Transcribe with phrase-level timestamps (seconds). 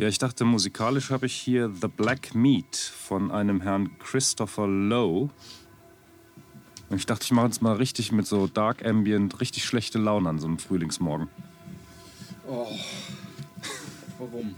[0.00, 5.28] Ja, ich dachte, musikalisch habe ich hier The Black Meat von einem Herrn Christopher Lowe.
[6.88, 10.30] Und ich dachte, ich mache jetzt mal richtig mit so Dark Ambient, richtig schlechte Laune
[10.30, 11.28] an so einem Frühlingsmorgen.
[12.48, 12.66] Oh.
[14.18, 14.54] Warum?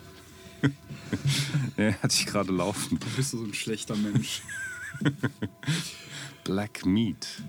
[1.76, 3.00] ja, hatte ich gerade laufen.
[3.00, 4.42] Du bist so ein schlechter Mensch.
[6.44, 7.42] Black Meat.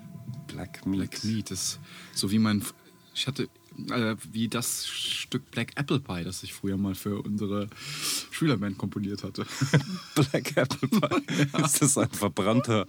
[0.48, 0.98] Black Meat.
[0.98, 1.80] Black Meat ist
[2.12, 2.66] so wie mein.
[3.14, 3.50] Ich hatte
[3.90, 7.70] äh, wie das Stück Black Apple Pie, das ich früher mal für unsere
[8.32, 9.46] Schülerband komponiert hatte.
[10.16, 11.48] Black Apple Pie?
[11.54, 11.66] ja.
[11.66, 12.86] Ist das ein verbrannter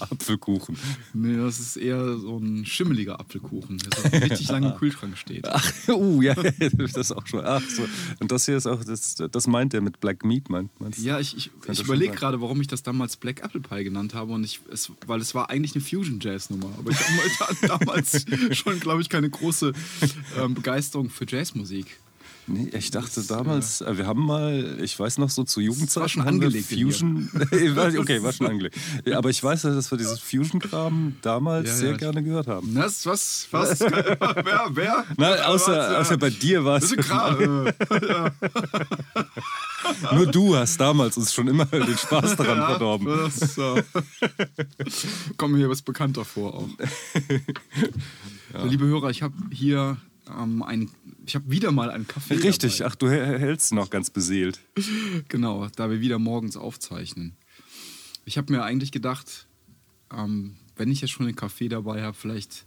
[0.00, 0.76] Apfelkuchen?
[1.14, 5.48] Nee, das ist eher so ein schimmeliger Apfelkuchen, der richtig lange im Kühlschrank steht.
[5.48, 6.34] Ach, uh, ja,
[6.94, 7.44] das auch schon.
[7.44, 7.86] Ach so.
[8.20, 11.36] Und das hier ist auch, das, das meint der mit Black Meat, meint Ja, ich,
[11.36, 14.32] ich, ich überlege gerade, warum ich das damals Black Apple Pie genannt habe.
[14.32, 16.70] Und ich, es, weil es war eigentlich eine Fusion-Jazz-Nummer.
[16.78, 19.72] Aber ich hatte damals schon, glaube ich, keine große
[20.38, 21.98] ähm, Begeisterung für Jazzmusik.
[22.48, 26.02] Nee, ich dachte das, damals, äh, wir haben mal, ich weiß noch so zu Jugendzeiten.
[26.02, 26.68] War schon angelegt.
[26.68, 27.30] Fusion.
[27.52, 28.76] okay, war schon angelegt.
[29.04, 32.74] Ja, aber ich weiß, dass wir dieses Fusion-Kram damals ja, ja, sehr gerne gehört haben.
[32.74, 33.06] Was?
[33.06, 33.48] Was?
[33.50, 33.80] was?
[33.80, 34.68] wer?
[34.70, 35.04] Wer?
[35.16, 36.90] Nein, außer, außer bei dir war es.
[36.90, 37.10] Das ist.
[40.12, 43.06] Nur du hast damals uns schon immer den Spaß daran ja, verdorben.
[43.06, 43.56] Das,
[45.36, 46.68] kommt mir hier was bekannter vor auch.
[48.52, 48.64] Ja.
[48.64, 49.96] Liebe Hörer, ich habe hier
[50.28, 50.90] ähm, ein,
[51.26, 52.34] ich habe wieder mal einen Kaffee.
[52.34, 52.90] Richtig, dabei.
[52.90, 54.60] ach, du hältst noch ganz beseelt.
[55.28, 57.34] genau, da wir wieder morgens aufzeichnen.
[58.24, 59.46] Ich habe mir eigentlich gedacht,
[60.12, 62.64] ähm, wenn ich jetzt schon einen Kaffee dabei habe, vielleicht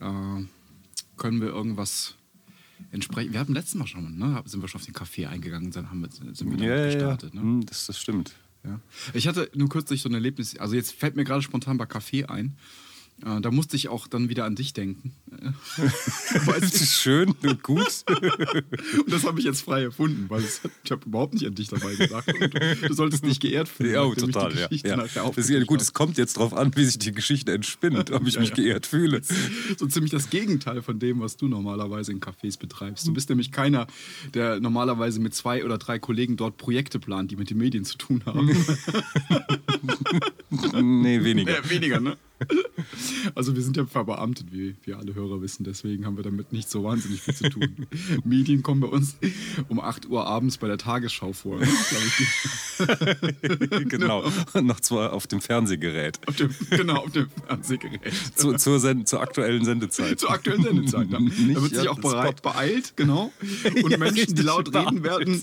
[0.00, 0.44] äh,
[1.16, 2.14] können wir irgendwas
[2.90, 3.32] entsprechend.
[3.32, 4.42] Wir hatten letztes Mal schon, ne?
[4.46, 7.34] Sind wir schon auf den Kaffee eingegangen, dann haben wir, sind wir damit ja, gestartet.
[7.34, 7.40] Ja.
[7.40, 7.46] Ne?
[7.46, 8.34] Hm, das, das stimmt.
[8.64, 8.80] Ja.
[9.14, 12.24] Ich hatte nur kürzlich so ein Erlebnis, also jetzt fällt mir gerade spontan bei Kaffee
[12.24, 12.56] ein.
[13.24, 15.14] Äh, da musste ich auch dann wieder an dich denken.
[16.46, 18.04] das ist schön und gut.
[18.08, 21.68] und das habe ich jetzt frei erfunden, weil es, ich habe überhaupt nicht an dich
[21.68, 22.32] dabei gedacht.
[22.86, 23.94] Du, solltest dich geehrt fühlen.
[23.94, 24.56] Ja, oh, total.
[24.56, 24.96] Ja, ja.
[24.96, 28.26] Das ist ja gut, es kommt jetzt darauf an, wie sich die Geschichte entspinnt, ob
[28.26, 29.20] ich ja, mich geehrt fühle.
[29.76, 33.06] So ziemlich das Gegenteil von dem, was du normalerweise in Cafés betreibst.
[33.06, 33.86] Du bist nämlich keiner,
[34.34, 37.98] der normalerweise mit zwei oder drei Kollegen dort Projekte plant, die mit den Medien zu
[37.98, 38.48] tun haben.
[41.02, 41.52] nee, weniger.
[41.52, 42.16] Ja, weniger, ne?
[43.34, 46.70] Also wir sind ja verbeamtet, wie wir alle Hörer wissen, deswegen haben wir damit nicht
[46.70, 47.86] so wahnsinnig viel zu tun.
[48.24, 49.16] Medien kommen bei uns
[49.68, 51.58] um 8 Uhr abends bei der Tagesschau vor.
[53.88, 56.20] genau, und noch zwar auf dem Fernsehgerät.
[56.26, 58.00] Auf dem, genau, auf dem Fernsehgerät.
[58.34, 60.20] Zu, zur, Send zur aktuellen Sendezeit.
[60.20, 61.18] Zur aktuellen Sendezeit, ja.
[61.18, 63.32] Da wird sich auch bereit, beeilt, genau.
[63.82, 65.42] Und ja, Menschen, die laut reden werden,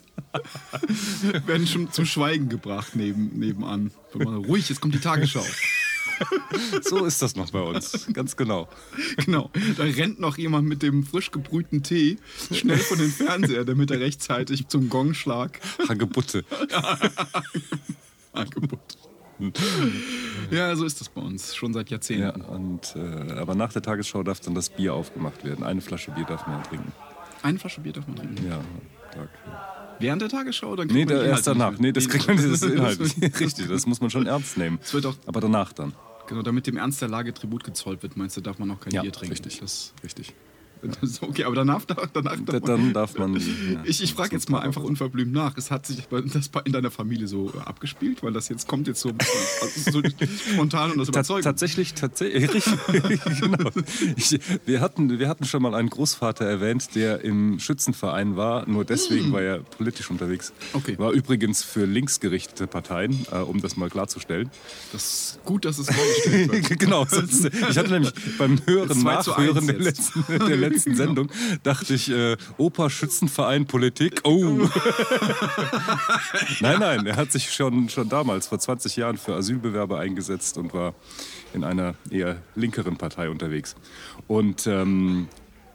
[1.45, 3.91] werden schon zum Schweigen gebracht neben, nebenan.
[4.13, 5.45] Ruhig, jetzt kommt die Tagesschau.
[6.81, 8.67] so ist das noch bei uns, ganz genau.
[9.25, 12.17] Genau, da rennt noch jemand mit dem frisch gebrühten Tee
[12.51, 15.59] schnell von den Fernseher, damit er rechtzeitig zum Gongschlag.
[15.87, 16.43] Hagebutte.
[18.33, 18.97] Hagebutte.
[20.49, 22.41] Ja, so ist das bei uns, schon seit Jahrzehnten.
[22.41, 25.65] Ja, und, äh, aber nach der Tagesschau darf dann das Bier aufgemacht werden.
[25.65, 26.93] Eine Flasche Bier darf man trinken.
[27.41, 28.47] Eine Flasche Bier darf man trinken?
[28.47, 28.61] Ja,
[29.11, 29.29] Tag.
[29.99, 30.71] Während der Tagesschau?
[30.71, 31.77] Oder nee, erst danach.
[31.77, 32.99] Nee, das kriegt man das Inhalt.
[32.99, 34.79] Richtig, das muss man schon ernst nehmen.
[35.25, 35.93] Aber danach dann.
[36.27, 38.93] Genau, damit dem Ernst der Lage Tribut gezollt wird, meinst du, darf man auch kein
[38.93, 39.33] ja, Bier trinken.
[39.33, 40.33] Richtig, das, richtig.
[41.21, 43.35] Okay, aber danach, danach, danach darf Dann darf man.
[43.45, 45.57] Ja, ich ich frage jetzt mal einfach unverblümt nach.
[45.57, 49.01] Es hat sich das in deiner Familie so äh, abgespielt, weil das jetzt kommt jetzt
[49.01, 49.11] so,
[49.91, 50.01] so
[50.53, 51.43] spontan und das überzeugt.
[51.43, 52.63] Tatsächlich, tatsächlich.
[53.39, 53.71] genau.
[54.15, 58.67] Ich, wir, hatten, wir hatten schon mal einen Großvater erwähnt, der im Schützenverein war.
[58.67, 59.33] Nur deswegen mm.
[59.33, 60.53] war er politisch unterwegs.
[60.73, 60.97] Okay.
[60.97, 64.49] War übrigens für linksgerichtete Parteien, äh, um das mal klarzustellen.
[64.91, 66.79] Das ist gut, dass es vorgestellt wird.
[66.79, 67.05] genau.
[67.05, 71.29] Ich hatte nämlich beim Hören, Nachhören der letzten, der letzten letzten Sendung
[71.63, 74.21] dachte ich, äh, Opa Schützenverein Politik.
[74.23, 74.33] Oh.
[76.59, 80.73] nein, nein, er hat sich schon, schon damals, vor 20 Jahren, für Asylbewerber eingesetzt und
[80.73, 80.93] war
[81.53, 83.75] in einer eher linkeren Partei unterwegs.
[84.27, 85.27] Und ähm,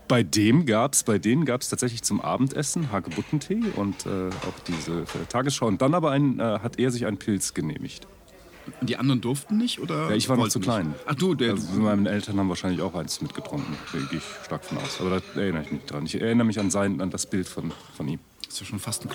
[0.09, 5.05] bei dem gab's, bei denen gab es tatsächlich zum Abendessen Hagebuttentee und äh, auch diese
[5.29, 5.67] Tagesschau.
[5.67, 8.07] Und dann aber ein, äh, hat er sich einen Pilz genehmigt.
[8.81, 9.81] Die anderen durften nicht?
[9.81, 10.95] Oder ja, ich war noch zu klein.
[11.07, 11.53] Ach du, der.
[11.53, 13.77] Also, meine Eltern haben wahrscheinlich auch eins mitgetrunken.
[13.93, 15.01] Da gehe ich stark von aus.
[15.01, 16.07] Aber da erinnere ich mich dran.
[16.07, 18.21] Ich erinnere mich an, sein, an das Bild von, von ihm.
[18.51, 19.11] Das ist ja schon fast ein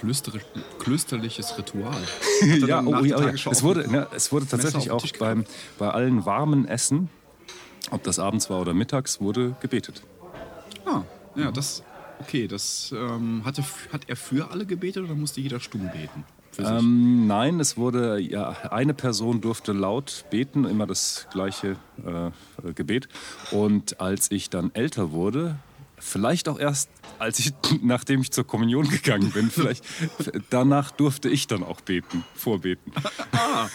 [0.80, 2.02] klösterliches Ritual.
[2.68, 3.52] ja, oh, ja, ja.
[3.52, 5.44] Es, wurde, ne, es wurde tatsächlich auch beim,
[5.78, 7.10] bei allen warmen Essen,
[7.92, 10.04] ob das abends war oder mittags, wurde gebetet.
[10.86, 11.02] Ah,
[11.36, 11.84] ja, das.
[12.22, 16.24] Okay, das ähm, hat, er, hat er für alle gebetet oder musste jeder stumm beten?
[16.60, 21.75] Ähm, nein, es wurde, ja, eine Person durfte laut beten, immer das gleiche
[22.06, 23.07] äh, Gebet.
[23.52, 25.57] Und als ich dann älter wurde,
[25.98, 29.50] Vielleicht auch erst, als ich, nachdem ich zur Kommunion gegangen bin.
[29.50, 29.84] Vielleicht
[30.50, 32.92] danach durfte ich dann auch beten, vorbeten.
[33.31, 33.68] Ah,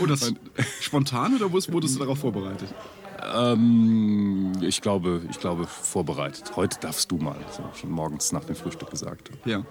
[0.00, 0.32] oh, das
[0.80, 2.74] spontan oder wurdest du darauf vorbereitet?
[3.34, 6.56] Ähm, ich glaube, ich glaube vorbereitet.
[6.56, 7.36] Heute darfst du mal.
[7.46, 9.30] Das habe ich schon morgens nach dem Frühstück gesagt.
[9.44, 9.58] Ja.
[9.58, 9.64] ja.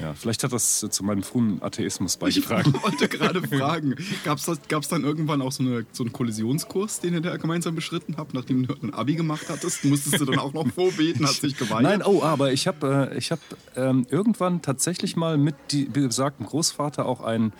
[0.00, 2.74] Ja, vielleicht hat das zu meinem frühen Atheismus beigetragen.
[2.76, 3.94] Ich wollte gerade fragen,
[4.24, 8.16] gab es dann irgendwann auch so, eine, so einen Kollisionskurs, den ihr da gemeinsam beschritten
[8.16, 9.84] habt, nachdem du ein Abi gemacht hattest?
[9.84, 11.82] Musstest du dann auch noch vorbeten, hast dich geweigert?
[11.82, 13.38] Nein, oh, aber ich habe äh, hab,
[13.76, 17.52] ähm, irgendwann tatsächlich mal mit die, besagten Großvater auch ein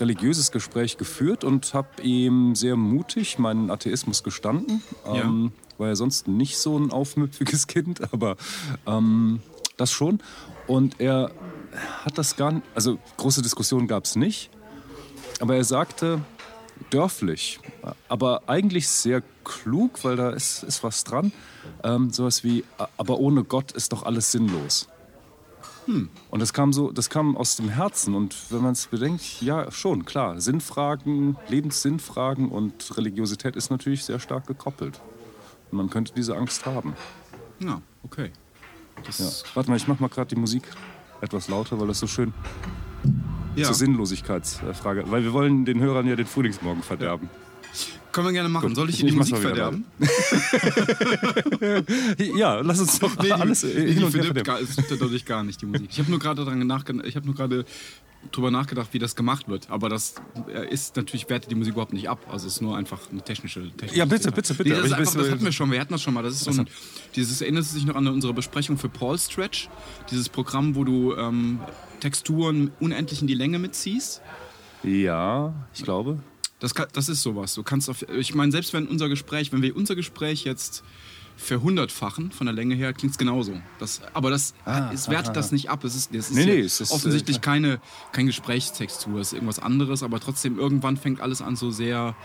[0.00, 4.82] religiöses Gespräch geführt und habe ihm sehr mutig meinen Atheismus gestanden.
[5.06, 5.78] Ähm, ja.
[5.78, 8.36] War ja sonst nicht so ein aufmüpfiges Kind, aber
[8.86, 9.40] ähm,
[9.76, 10.20] das schon.
[10.66, 11.30] Und er
[12.04, 14.50] hat das gar nicht, also große Diskussionen gab es nicht,
[15.40, 16.20] aber er sagte
[16.90, 17.60] dörflich,
[18.08, 21.32] aber eigentlich sehr klug, weil da ist, ist was dran,
[21.82, 22.64] ähm, sowas wie,
[22.96, 24.88] aber ohne Gott ist doch alles sinnlos.
[25.86, 26.10] Hm.
[26.30, 28.14] Und das kam so, das kam aus dem Herzen.
[28.14, 30.40] Und wenn man es bedenkt, ja, schon, klar.
[30.40, 35.00] Sinnfragen, Lebenssinnfragen und Religiosität ist natürlich sehr stark gekoppelt.
[35.70, 36.94] Und man könnte diese Angst haben.
[37.60, 38.32] Ja, okay.
[39.18, 39.26] Ja.
[39.54, 40.64] Warte mal, ich mach mal gerade die Musik
[41.20, 42.32] etwas lauter, weil das so schön
[43.54, 43.64] ja.
[43.64, 45.10] zur Sinnlosigkeitsfrage.
[45.10, 47.28] Weil wir wollen den Hörern ja den Frühlingsmorgen verderben.
[48.12, 48.68] Können wir gerne machen.
[48.68, 49.84] Gut, Soll ich, ich die Musik verderben?
[52.34, 54.66] ja, lass uns doch nee, alles die, hin und her verderben.
[54.66, 55.88] Es dadurch gar nicht, die Musik.
[55.90, 57.66] Ich habe nur gerade daran nachgedacht, ich habe nur gerade
[58.32, 59.70] drüber nachgedacht, wie das gemacht wird.
[59.70, 60.14] Aber das
[60.70, 62.26] ist natürlich, wertet die Musik überhaupt nicht ab.
[62.30, 64.70] Also es ist nur einfach eine technische, technische Ja, bitte, bitte, bitte.
[64.70, 66.22] Nee, das, einfach, das, hatten wir schon, wir hatten das schon mal.
[66.22, 66.68] Das ist so ein,
[67.14, 69.68] dieses erinnert sich noch an unsere Besprechung für Paul Stretch.
[70.10, 71.60] Dieses Programm, wo du ähm,
[72.00, 74.22] Texturen unendlich in die Länge mitziehst.
[74.82, 76.20] Ja, ich glaube.
[76.58, 77.54] Das, das ist sowas.
[77.54, 80.82] Du kannst auf, ich meine, selbst wenn unser Gespräch, wenn wir unser Gespräch jetzt
[81.36, 83.60] verhundertfachen von der Länge her, klingt es genauso.
[83.78, 85.84] Das, aber das ah, es wertet ah, das nicht ab.
[85.84, 87.80] Es ist, es ist, nee, nee, es ist offensichtlich äh, keine,
[88.12, 92.16] kein Gesprächstextur, es ist irgendwas anderes, aber trotzdem irgendwann fängt alles an so sehr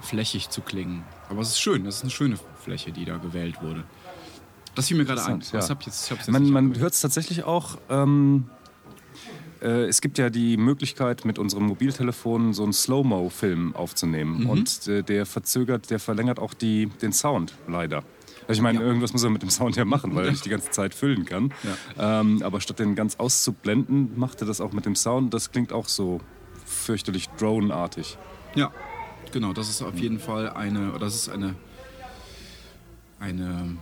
[0.00, 1.04] flächig zu klingen.
[1.28, 3.84] Aber es ist schön, das ist eine schöne Fläche, die da gewählt wurde.
[4.74, 5.42] Das fiel mir gerade ein.
[5.52, 5.60] Ja.
[5.60, 7.78] Jetzt man man hört es tatsächlich auch.
[7.88, 8.50] Ähm,
[9.64, 14.42] äh, es gibt ja die Möglichkeit, mit unserem Mobiltelefon so einen Slow-Mo-Film aufzunehmen.
[14.42, 14.50] Mhm.
[14.50, 18.04] Und äh, der verzögert, der verlängert auch die, den Sound leider.
[18.46, 18.84] Also ich meine, ja.
[18.84, 21.24] irgendwas muss er mit dem Sound ja machen, weil er nicht die ganze Zeit füllen
[21.24, 21.52] kann.
[21.96, 22.20] Ja.
[22.20, 25.32] Ähm, aber statt den ganz auszublenden, macht er das auch mit dem Sound.
[25.32, 26.20] Das klingt auch so
[26.66, 28.18] fürchterlich Drone-artig.
[28.54, 28.70] Ja,
[29.32, 29.54] genau.
[29.54, 31.54] Das ist auf jeden Fall eine, das ist eine,
[33.18, 33.78] eine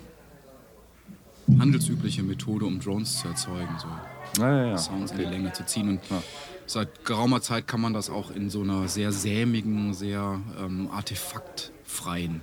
[1.58, 3.74] handelsübliche Methode, um Drones zu erzeugen.
[3.78, 3.88] So.
[4.38, 5.22] Ja, ja, Sounds okay.
[5.22, 5.88] in die Länge zu ziehen.
[5.88, 6.00] Und
[6.66, 12.40] seit geraumer Zeit kann man das auch in so einer sehr sämigen, sehr ähm, artefaktfreien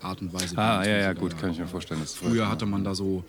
[0.00, 0.56] Art und Weise.
[0.58, 2.04] Ah, ja, ja, gut, kann ich mir vorstellen.
[2.06, 3.24] Früher hatte man da so,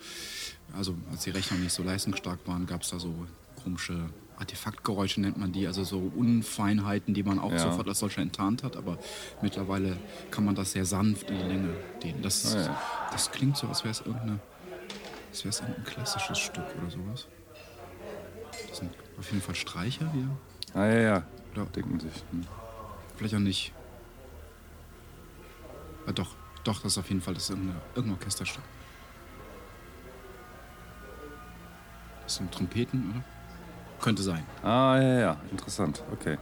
[0.76, 3.14] also als die Rechner nicht so leistungsstark waren, gab es da so
[3.62, 7.58] komische Artefaktgeräusche, nennt man die, also so Unfeinheiten, die man auch ja.
[7.58, 8.98] sofort als solche enttarnt hat, aber
[9.42, 9.96] mittlerweile
[10.30, 11.70] kann man das sehr sanft in die Länge
[12.02, 12.22] dehnen.
[12.22, 12.82] Das, ah, ja.
[13.10, 14.38] das klingt so, als wäre es irgendeine,
[15.30, 17.26] als wäre es ein klassisches Stück oder sowas.
[18.68, 20.28] Das sind auf jeden Fall Streicher hier.
[20.74, 21.22] Ah, ja, ja.
[21.54, 22.12] Oder denken sich.
[22.30, 22.46] Hm.
[23.16, 23.72] Vielleicht auch nicht.
[26.06, 26.34] Ah, doch,
[26.64, 28.62] doch, das ist auf jeden Fall das ist irgendein, irgendein Orchesterstück.
[32.22, 33.24] Das sind Trompeten, oder?
[34.00, 34.46] Könnte sein.
[34.62, 36.02] Ah, ja, ja, interessant.
[36.12, 36.38] Okay.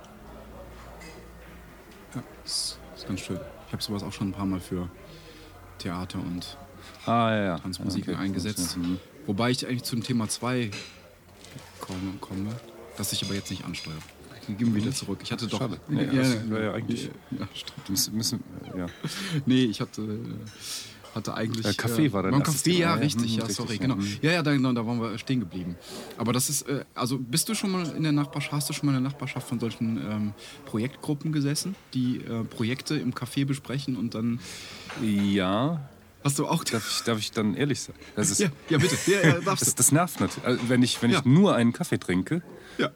[2.14, 3.40] Ja, das ist ganz schön.
[3.66, 4.88] Ich habe sowas auch schon ein paar Mal für
[5.78, 6.56] Theater und
[7.06, 7.58] ah, ja, ja.
[7.58, 8.22] Tanzmusiken okay.
[8.22, 8.76] eingesetzt.
[8.76, 8.98] Mhm.
[9.26, 10.70] Wobei ich eigentlich zum Thema 2
[11.86, 12.56] komme, komme,
[12.96, 13.98] das ich aber jetzt nicht ansteuere.
[14.48, 15.18] Gib wieder zurück.
[15.22, 15.58] Ich hatte doch.
[15.58, 15.80] Schade.
[15.88, 17.10] Nee, ja, ja, ja, eigentlich.
[17.32, 17.48] Ja,
[17.88, 18.44] müssen, müssen,
[18.76, 18.86] ja.
[19.46, 20.20] nee, ich hatte,
[21.14, 21.66] hatte eigentlich.
[21.66, 22.30] Ja, Kaffee war dann.
[22.30, 23.96] Beim Kaffee, ja, richtig, ja, sorry, richtig, genau.
[24.22, 25.74] Ja, ja, da, genau, da waren wir stehen geblieben.
[26.16, 28.86] Aber das ist, äh, also bist du schon mal in der Nachbarschaft, hast du schon
[28.86, 33.96] mal in der Nachbarschaft von solchen ähm, Projektgruppen gesessen, die äh, Projekte im Café besprechen
[33.96, 34.38] und dann.
[35.02, 35.88] Ja,
[36.24, 36.64] Hast du auch.
[36.64, 37.94] Darf ich, darf ich dann ehrlich sein?
[38.16, 38.96] Das ist, ja, ja, bitte.
[39.06, 40.44] Ja, ja, das, das, nervt nicht.
[40.44, 42.42] Also, wenn ich, wenn ich nur einen Kaffee trinke,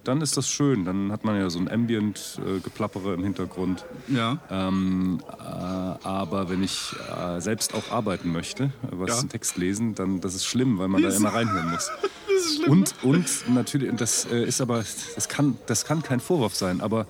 [0.04, 0.84] dann ist das schön.
[0.84, 3.84] Dann hat man ja so ein Ambient-Geplappere im Hintergrund.
[4.08, 4.38] Ja.
[4.50, 9.18] Ähm, äh, aber wenn ich äh, selbst auch arbeiten möchte, was ja.
[9.20, 11.90] einen Text lesen, dann das ist schlimm, weil man da immer reinhören muss.
[12.32, 12.70] Das ist schlimm.
[12.70, 14.78] Und, und natürlich, das äh, ist aber,
[15.14, 17.06] das kann, das kann kein Vorwurf sein, aber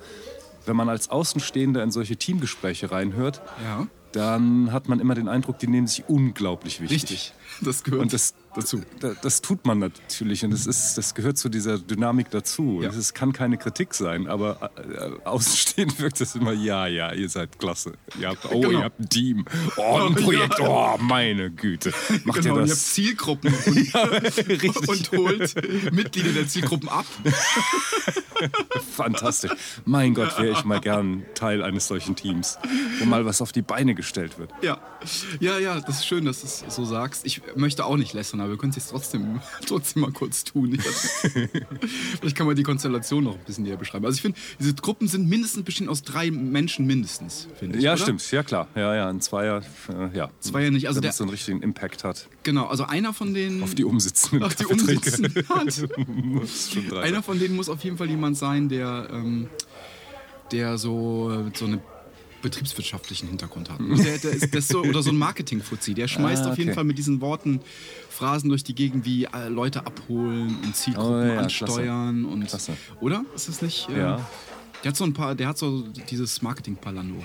[0.65, 3.87] wenn man als Außenstehender in solche Teamgespräche reinhört, ja.
[4.13, 7.01] Dann hat man immer den Eindruck, die nehmen sich unglaublich wichtig.
[7.03, 8.01] Richtig, das gehört.
[8.01, 8.81] Und das, dazu.
[8.99, 12.81] Da- Das tut man natürlich und das, ist, das gehört zu dieser Dynamik dazu.
[12.81, 12.89] Ja.
[12.89, 17.57] Es kann keine Kritik sein, aber äh, außenstehend wirkt das immer, ja, ja, ihr seid
[17.59, 17.93] klasse.
[18.19, 18.71] Ihr habt, oh, Genau.
[18.79, 19.45] ihr habt ein Team.
[19.77, 21.93] Oh, ein Projekt, oh, meine Güte.
[22.25, 22.93] Macht genau, ihr und ihr habt das?
[22.93, 23.77] Zielgruppen und,
[24.23, 24.87] richtig.
[24.87, 27.05] und holt Mitglieder der Zielgruppen ab.
[28.95, 29.51] Fantastisch.
[29.85, 32.57] Mein Gott, wäre ich mal gern Teil eines solchen Teams,
[32.99, 34.51] wo mal was auf die Beine gestellt wird.
[34.61, 34.79] Ja,
[35.39, 37.25] ja, ja, das ist schön, dass du es so sagst.
[37.25, 40.77] Ich möchte auch nicht lästern, aber wir können es jetzt trotzdem, trotzdem mal kurz tun.
[42.19, 44.05] Vielleicht kann man die Konstellation noch ein bisschen näher beschreiben.
[44.05, 47.83] Also ich finde, diese Gruppen sind mindestens bestehen aus drei Menschen mindestens, finde ich.
[47.83, 48.01] Ja, oder?
[48.01, 48.31] stimmt.
[48.31, 48.67] Ja, klar.
[48.75, 50.29] Ja, ja, ein Zweier, äh, ja.
[50.39, 50.87] Zweier nicht.
[50.87, 53.61] Also Wenn der- es so einen richtigen Impact hat Genau, also einer von denen.
[53.63, 55.43] auf die umsitzenden Auf die umsitzenden.
[56.97, 59.49] Einer von denen muss auf jeden Fall jemand sein, der, ähm,
[60.51, 61.81] der so, äh, so einen
[62.41, 63.79] betriebswirtschaftlichen Hintergrund hat.
[64.03, 65.93] Der, der ist, ist so, oder so ein Marketing-Fuzzi.
[65.93, 66.75] Der schmeißt Ah, auf jeden okay.
[66.75, 67.61] Fall mit diesen Worten
[68.09, 72.25] Phrasen durch die Gegend wie äh, Leute abholen und Zielgruppen Oh, ja, ansteuern.
[72.25, 72.73] Und, Klasse.
[72.99, 73.23] Oder?
[73.35, 73.87] Ist das nicht?
[73.89, 74.27] Äh, Ja.
[74.83, 77.23] Der hat so ein paar, der hat so dieses Marketing-Palando.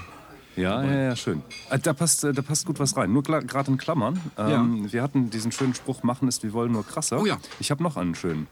[0.57, 1.43] Ja, ja, ja, schön.
[1.71, 3.11] Äh, Da passt, äh, da passt gut was rein.
[3.13, 4.21] Nur gerade in Klammern.
[4.37, 7.19] Ähm, Wir hatten diesen schönen Spruch, machen ist, wir wollen nur krasser.
[7.21, 7.39] Oh ja.
[7.59, 8.47] Ich habe noch einen schönen.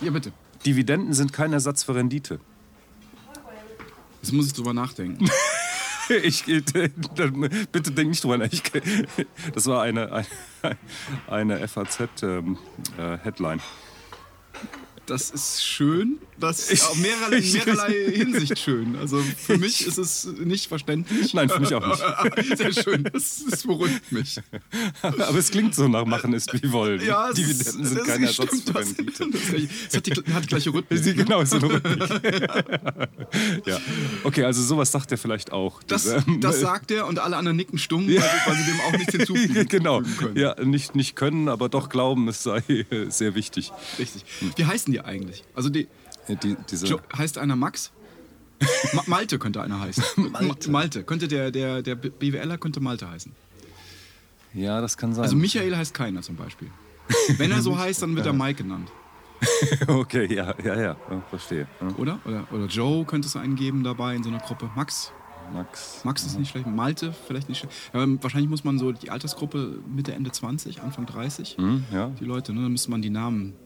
[0.00, 0.32] Ja, bitte.
[0.66, 2.40] Dividenden sind kein Ersatz für Rendite.
[4.20, 5.30] Jetzt muss ich drüber nachdenken.
[6.22, 6.62] Ich, äh,
[7.72, 8.46] bitte denk nicht drüber nach.
[8.52, 8.62] Ich,
[9.52, 10.24] das war eine,
[10.62, 10.76] eine,
[11.26, 12.54] eine FAZ-Headline.
[12.98, 13.85] Ähm, äh.
[15.06, 16.18] Das ist schön.
[16.38, 18.96] Das ist auf mehrerlei, in mehrerlei Hinsicht schön.
[18.96, 21.32] Also für mich ist es nicht verständlich.
[21.32, 22.58] Nein, für mich auch nicht.
[22.58, 23.04] Sehr schön.
[23.04, 24.38] Das, das beruhigt mich.
[25.02, 27.00] Aber es klingt so nach machen ist, wie wollen.
[27.04, 29.26] Ja, es Dividenden ist, sind kein Ersatz für Rendite.
[29.30, 31.00] das hat, die, hat gleiche Rhythmus.
[31.04, 32.48] Sie, genau, so eine Rückblick.
[33.64, 33.78] ja.
[34.24, 35.82] Okay, also sowas sagt er vielleicht auch.
[35.84, 38.80] Das, Dieser- das sagt er und alle anderen nicken stumm, weil, sie, weil sie dem
[38.80, 40.02] auch nichts hinzufügen genau.
[40.18, 40.36] können.
[40.36, 43.72] Ja, nicht, nicht können, aber doch glauben, es sei äh, sehr wichtig.
[43.98, 44.24] Richtig.
[44.56, 45.44] Wie heißen die eigentlich?
[45.54, 45.88] Also die,
[46.42, 47.92] Die, Jo, heißt einer Max?
[48.94, 50.04] Ma Malte könnte einer heißen.
[50.32, 50.70] Malte.
[50.70, 51.02] Malte.
[51.04, 53.32] Könnte der, der, der BWLer könnte Malte heißen.
[54.54, 55.24] ja, das kann sein.
[55.24, 56.70] Also Michael heißt keiner zum Beispiel.
[57.36, 58.90] Wenn er so heißt, dann wird er Mike genannt.
[59.88, 61.66] okay, ja, ja, ja, ja verstehe.
[61.80, 61.88] Ja.
[61.96, 62.18] Oder?
[62.24, 62.46] oder?
[62.50, 64.70] Oder Joe könnte es eingeben dabei in so einer Gruppe.
[64.74, 65.12] Max?
[65.52, 66.00] Max.
[66.04, 66.66] Max ist nicht schlecht.
[66.66, 67.74] Malte vielleicht nicht schlecht.
[67.92, 71.56] Ja, aber wahrscheinlich muss man so die Altersgruppe Mitte, Ende 20, Anfang 30.
[71.58, 72.62] Hm, ja, Die Leute, ne?
[72.62, 73.65] Dann müsste man die Namen, ja,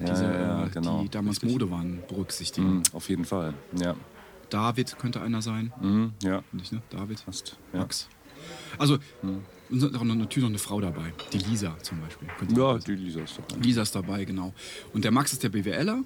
[0.00, 1.02] diese, ja, äh, genau.
[1.02, 1.52] die damals Richtig.
[1.52, 2.68] Mode waren, berücksichtigen.
[2.68, 3.54] Hm, auf jeden Fall.
[3.80, 3.94] Ja,
[4.50, 5.72] David könnte einer sein.
[5.80, 6.42] hm, ja.
[6.62, 6.82] Ich, ne?
[6.90, 7.24] David.
[7.24, 7.56] Passt.
[7.72, 7.80] Ja.
[7.80, 8.08] Max.
[8.78, 8.98] Also,
[9.70, 11.12] und auch noch- natürlich noch eine Frau dabei.
[11.32, 12.28] Die Lisa zum Beispiel.
[12.56, 14.52] Ja, die Lisa ist doch Lisa ist dabei, genau.
[14.92, 16.02] Und der Max ist der BWLer.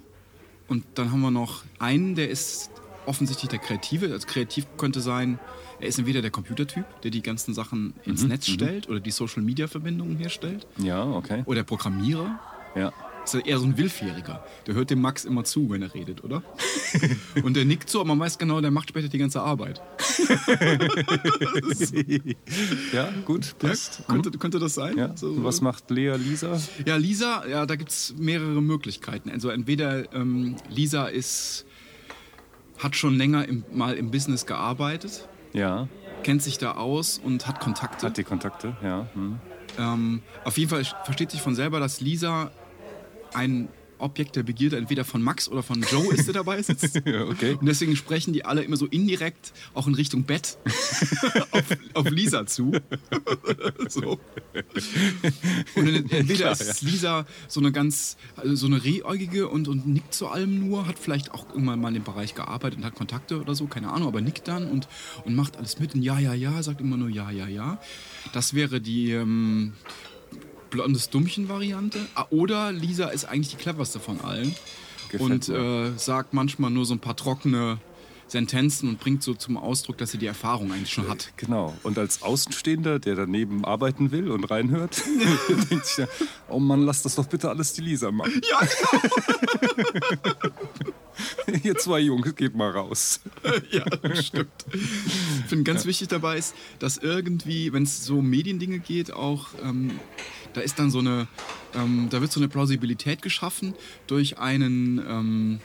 [0.67, 2.69] Und dann haben wir noch einen, der ist
[3.05, 4.11] offensichtlich der Kreative.
[4.11, 5.39] Also kreativ könnte sein,
[5.79, 9.11] er ist entweder der Computertyp, der die ganzen Sachen ins Mhm, Netz stellt oder die
[9.11, 10.67] Social-Media-Verbindungen herstellt.
[10.77, 11.41] Ja, okay.
[11.45, 12.39] Oder der Programmierer.
[12.75, 12.91] Ja.
[13.27, 14.43] Ist ja eher so ein Willfähriger.
[14.67, 16.43] Der hört dem Max immer zu, wenn er redet, oder?
[17.43, 19.81] Und der nickt so, aber man weiß genau, der macht später die ganze Arbeit.
[22.93, 24.03] ja, gut, Ja, passt.
[24.07, 24.97] könnte, könnte das sein?
[24.97, 25.15] Ja.
[25.15, 26.57] So- was macht Lea Lisa?
[26.85, 29.29] Ja, Lisa, ja, da gibt es mehrere Möglichkeiten.
[29.29, 31.65] Also entweder ähm, Lisa ist,
[32.77, 35.87] hat schon länger im, mal im Business gearbeitet, Ja,
[36.23, 38.05] kennt sich da aus und hat Kontakte.
[38.07, 39.07] hat die Kontakte, ja.
[39.13, 39.39] Hm.
[39.79, 42.51] Ähm, auf jeden Fall versteht sich von selber, dass Lisa
[43.37, 47.01] ein Objekt der Begierde entweder von Max oder von Joe ist, der dabei sitzt.
[47.07, 47.57] Okay.
[47.59, 50.57] Und deswegen sprechen die alle immer so indirekt auch in Richtung Bett
[51.51, 51.63] auf,
[51.93, 52.71] auf Lisa zu.
[53.89, 54.19] so.
[55.75, 60.27] Und entweder ist Lisa so eine ganz, also so eine Rehäugige und, und nickt zu
[60.27, 63.55] allem nur, hat vielleicht auch irgendwann mal in dem Bereich gearbeitet und hat Kontakte oder
[63.55, 64.87] so, keine Ahnung, aber nickt dann und,
[65.25, 67.79] und macht alles mit und ja, ja, ja, sagt immer nur ja, ja, ja.
[68.33, 69.73] Das wäre die ähm,
[70.69, 71.99] blondes Dummchen-Variante.
[72.15, 74.55] Ah, Oder Lisa ist eigentlich die cleverste von allen
[75.09, 77.79] Gefällt und äh, sagt manchmal nur so ein paar trockene
[78.27, 81.31] Sentenzen und bringt so zum Ausdruck, dass sie die Erfahrung eigentlich schon hat.
[81.37, 81.73] Genau.
[81.83, 85.01] Und als Außenstehender, der daneben arbeiten will und reinhört,
[85.69, 86.07] denkt sich, ja,
[86.49, 88.41] oh Mann, lass das doch bitte alles die Lisa machen.
[88.49, 88.67] Ja,
[91.63, 93.21] Ihr zwei Jungs, geht mal raus.
[93.71, 94.65] ja, stimmt.
[95.47, 99.47] Ich finde ganz wichtig dabei ist, dass irgendwie, wenn es so um Mediendinge geht, auch
[99.63, 99.91] ähm,
[100.51, 101.29] da ist dann so eine,
[101.73, 103.73] ähm, da wird so eine Plausibilität geschaffen
[104.07, 105.59] durch einen ähm,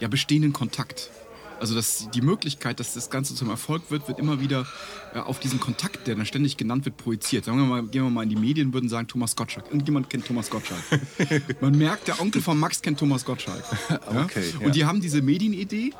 [0.00, 1.12] ja, bestehenden Kontakt.
[1.60, 4.66] Also dass die Möglichkeit, dass das Ganze zum Erfolg wird, wird immer wieder
[5.14, 7.44] äh, auf diesen Kontakt, der dann ständig genannt wird, projiziert.
[7.44, 9.66] Sagen wir mal, gehen wir mal in die Medien, würden sagen Thomas Gottschalk.
[9.66, 10.82] Irgendjemand kennt Thomas Gottschalk.
[11.60, 13.64] Man merkt, der Onkel von Max kennt Thomas Gottschalk.
[13.88, 14.00] Ja?
[14.26, 14.66] Okay, ja.
[14.66, 15.92] Und die haben diese Medienidee,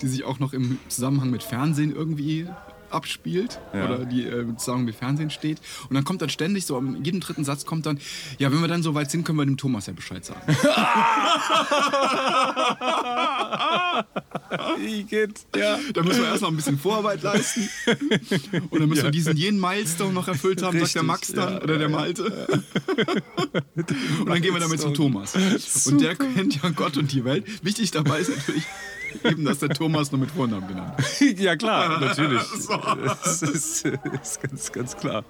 [0.00, 2.46] die sich auch noch im Zusammenhang mit Fernsehen irgendwie
[2.90, 3.84] abspielt Ja.
[3.84, 5.58] oder die äh, sozusagen im Fernsehen steht.
[5.88, 8.00] Und dann kommt dann ständig so, in jedem dritten Satz kommt dann,
[8.38, 10.40] ja, wenn wir dann so weit sind, können wir dem Thomas ja Bescheid sagen.
[14.84, 15.78] Igitt, ja.
[15.94, 17.68] Da müssen wir erst noch ein bisschen Vorarbeit leisten.
[18.70, 21.54] Und dann müssen wir diesen jenen Milestone noch erfüllt haben, sagt der Richtig, Max dann
[21.54, 22.24] ja, oder der Malte.
[24.20, 25.36] Und dann gehen wir damit zum Thomas.
[25.86, 27.44] Und der kennt ja Gott und die Welt.
[27.64, 28.64] Wichtig dabei ist natürlich
[29.24, 31.38] eben, dass der Thomas nur mit Vornamen genannt wird.
[31.40, 32.42] Ja, klar, natürlich.
[32.42, 32.76] So.
[33.04, 35.24] Das ist, ist ganz, ganz klar.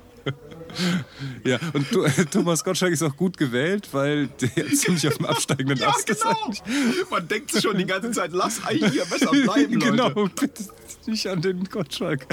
[1.45, 5.79] Ja, und Tho- Thomas Gottschalk ist auch gut gewählt, weil der ziemlich auf dem absteigenden
[5.81, 6.23] Ja, Ast ist.
[6.23, 6.37] genau.
[6.45, 6.63] eigentlich.
[7.11, 9.91] Man denkt sich schon die ganze Zeit, lass eigentlich hier besser bleiben, Leute.
[9.91, 10.65] Genau, bitte
[11.07, 12.27] nicht an den Gottschalk.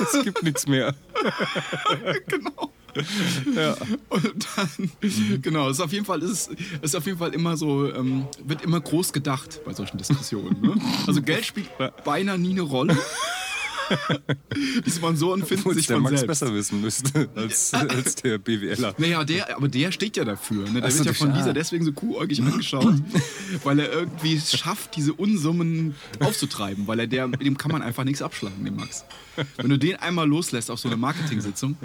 [0.00, 0.94] Es gibt nichts mehr.
[2.26, 2.72] genau.
[3.54, 3.76] Ja.
[4.08, 6.50] Und dann, genau, es ist auf jeden Fall, ist,
[6.82, 10.60] ist auf jeden Fall immer so, ähm, wird immer groß gedacht bei solchen Diskussionen.
[10.60, 10.74] Ne?
[11.06, 11.68] Also Geld spielt
[12.04, 12.96] beinahe nie eine Rolle.
[14.86, 16.40] Die Sponsoren finden Obwohl sich der von Max selbst.
[16.40, 18.94] besser wissen müsste als, als der BWLer.
[18.98, 20.68] Naja, der, aber der steht ja dafür.
[20.70, 20.80] Ne?
[20.80, 21.36] Der Ach wird ja von ah.
[21.36, 22.94] dieser deswegen so kuhäugig angeschaut,
[23.64, 27.82] weil er irgendwie es schafft, diese Unsummen aufzutreiben, weil er der, mit dem kann man
[27.82, 29.04] einfach nichts abschlagen, dem Max.
[29.56, 31.76] Wenn du den einmal loslässt auf so einer Marketing-Sitzung,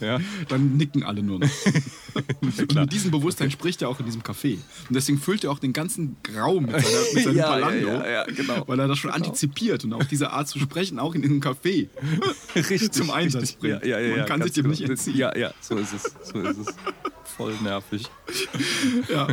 [0.00, 0.18] Ja.
[0.48, 1.48] dann nicken alle nur noch.
[2.40, 4.54] Und mit diesem Bewusstsein spricht er auch in diesem Café.
[4.54, 8.10] Und deswegen füllt er auch den ganzen Raum mit, seiner, mit seinem Ja, Palando, ja,
[8.10, 8.64] ja, genau.
[8.66, 11.88] weil er das schon antizipiert und auch diese Art zu sprechen auch in diesem Café
[12.54, 12.92] Richtig.
[12.92, 13.58] zum Einsatz richtig.
[13.60, 13.84] bringt.
[13.84, 14.70] Ja, ja, ja, Man kann sich dem genau.
[14.70, 15.16] nicht entziehen.
[15.16, 16.14] Ja, ja, so ist es.
[16.22, 16.74] So ist es.
[17.24, 18.04] Voll nervig.
[19.08, 19.28] Ja.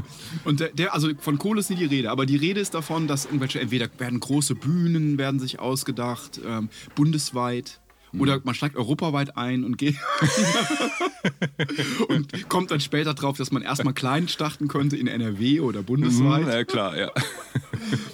[0.45, 3.07] Und der, der, also von Kohle ist nie die Rede, aber die Rede ist davon,
[3.07, 7.79] dass irgendwelche, entweder werden große Bühnen, werden sich ausgedacht, ähm, bundesweit.
[8.11, 8.21] Mhm.
[8.21, 9.95] Oder man steigt europaweit ein und geht
[12.07, 16.47] und kommt dann später drauf, dass man erstmal klein starten könnte in NRW oder bundesweit.
[16.47, 17.11] Ja, klar, ja.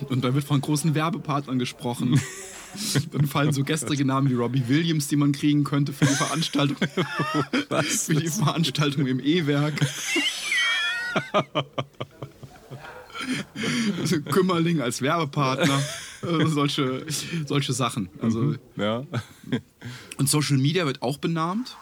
[0.10, 2.19] Und dann wird von großen Werbepartnern gesprochen.
[3.12, 6.77] Dann fallen so gestrige Namen wie Robbie Williams, die man kriegen könnte für die Veranstaltung,
[7.69, 8.05] Was?
[8.05, 9.73] für die Veranstaltung im E-Werk.
[13.99, 15.79] Also Kümmerling als Werbepartner,
[16.23, 17.05] äh, solche,
[17.45, 18.10] solche Sachen.
[18.21, 19.05] Also, Ja.
[20.17, 21.77] Und Social Media wird auch benannt.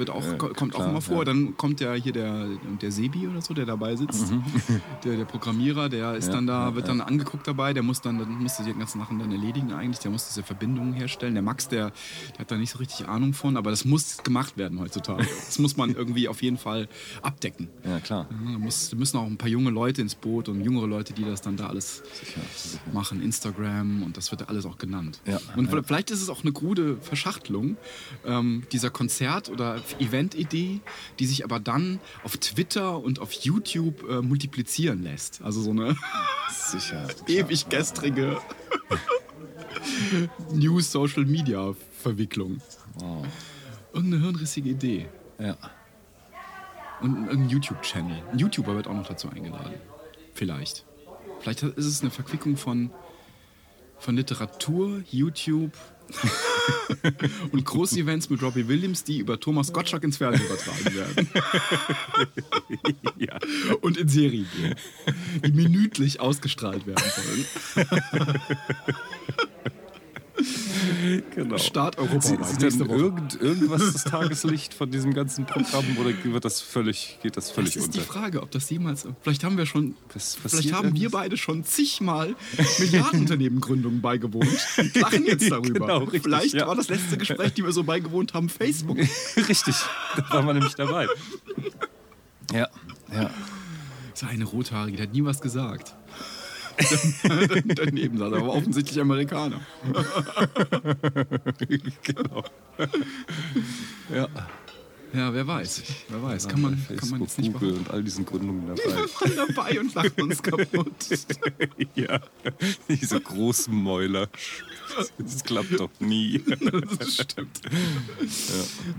[0.00, 1.18] Wird auch, Ja, ko- kommt auch klar, immer vor.
[1.18, 1.24] ja.
[1.24, 2.46] Dann kommt ja hier der,
[2.80, 4.32] der Sebi oder so, der dabei sitzt.
[5.04, 6.30] Der, der Programmierer, der ist Mhm.
[6.30, 7.72] Ja, dann da, wird dann angeguckt dabei.
[7.74, 9.98] Der muss dann, dann musste die ganzen Sachen dann erledigen eigentlich.
[10.00, 11.34] Der muss diese Verbindungen herstellen.
[11.34, 11.90] Der Max, der,
[12.32, 15.26] der hat da nicht so richtig Ahnung von, aber das muss gemacht werden heutzutage.
[15.46, 16.88] Das muss man irgendwie auf jeden Fall
[17.22, 17.68] abdecken.
[17.84, 18.26] Ja, klar.
[18.30, 21.24] Da, muss, da müssen auch ein paar junge Leute ins Boot und jüngere Leute, die
[21.24, 22.02] das dann da alles
[22.92, 23.22] machen.
[23.22, 25.20] Instagram und das wird da alles auch genannt.
[25.56, 27.76] Und vielleicht ist es auch eine gute Verschachtelung
[28.26, 30.80] ähm, dieser Konzert- oder Event-Idee,
[31.18, 35.42] die sich aber dann auf Twitter und auf YouTube äh, multiplizieren lässt.
[35.42, 35.96] Also so eine
[36.50, 37.08] Sicher.
[37.26, 38.38] ewig gestrige
[40.52, 42.60] News-Social-Media-Verwicklung.
[42.94, 43.26] Wow.
[43.92, 45.08] Irgendeine hirnrissige Idee.
[45.38, 45.56] Ja.
[47.00, 48.22] Und ein YouTube-Channel.
[48.32, 49.74] Ein YouTuber wird auch noch dazu eingeladen.
[50.34, 50.84] Vielleicht.
[51.40, 52.90] Vielleicht ist es eine Verquickung von,
[53.98, 55.72] von Literatur, YouTube
[57.52, 61.28] und Großevents mit Robbie Williams, die über Thomas Gottschalk ins Fernsehen übertragen werden.
[63.18, 63.38] ja.
[63.80, 64.74] Und in Serie gehen.
[65.44, 67.04] Die minütlich ausgestrahlt werden
[67.74, 68.40] sollen.
[71.34, 71.58] Genau.
[71.58, 72.46] Start Sieht, europaweit.
[72.46, 72.98] sieht Nächste dann Woche.
[72.98, 77.74] irgend, irgendwas das Tageslicht von diesem ganzen Programm oder wird das völlig, geht das völlig
[77.74, 78.12] Das ist die unter?
[78.12, 79.06] Frage, ob das jemals.
[79.22, 79.94] Vielleicht haben wir schon.
[80.08, 81.12] Vielleicht haben wir irgendwas?
[81.12, 82.34] beide schon zigmal
[82.78, 84.48] Milliardenunternehmengründungen beigewohnt.
[84.78, 85.80] Und lachen jetzt darüber.
[85.80, 86.66] Genau, richtig, vielleicht ja.
[86.66, 88.98] war das letzte Gespräch, die wir so beigewohnt haben, Facebook.
[89.36, 89.76] Richtig,
[90.16, 91.06] da waren wir nämlich dabei.
[92.52, 92.68] Ja,
[93.14, 93.30] ja.
[94.14, 95.94] So eine Rothaarige, die hat nie was gesagt.
[97.74, 99.60] Daneben saß er, aber offensichtlich Amerikaner.
[102.02, 102.44] genau.
[104.14, 104.28] Ja.
[105.12, 105.82] Ja, wer weiß.
[106.08, 106.48] Wer weiß.
[106.48, 108.96] Kann man, Facebook, kann man jetzt nicht Google und all diesen Gründungen dabei.
[108.96, 110.86] Wir waren dabei und lachen uns kaputt.
[111.96, 112.20] ja,
[112.88, 114.28] diese großen Mäuler.
[115.18, 116.42] Das klappt doch nie.
[116.98, 117.60] Das stimmt.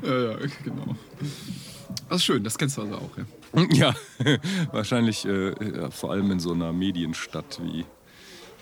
[0.03, 0.95] Ja, ja, genau.
[2.09, 3.25] Das ist schön, das kennst du also auch, ja.
[3.71, 3.95] Ja,
[4.71, 7.85] wahrscheinlich äh, ja, vor allem in so einer Medienstadt wie,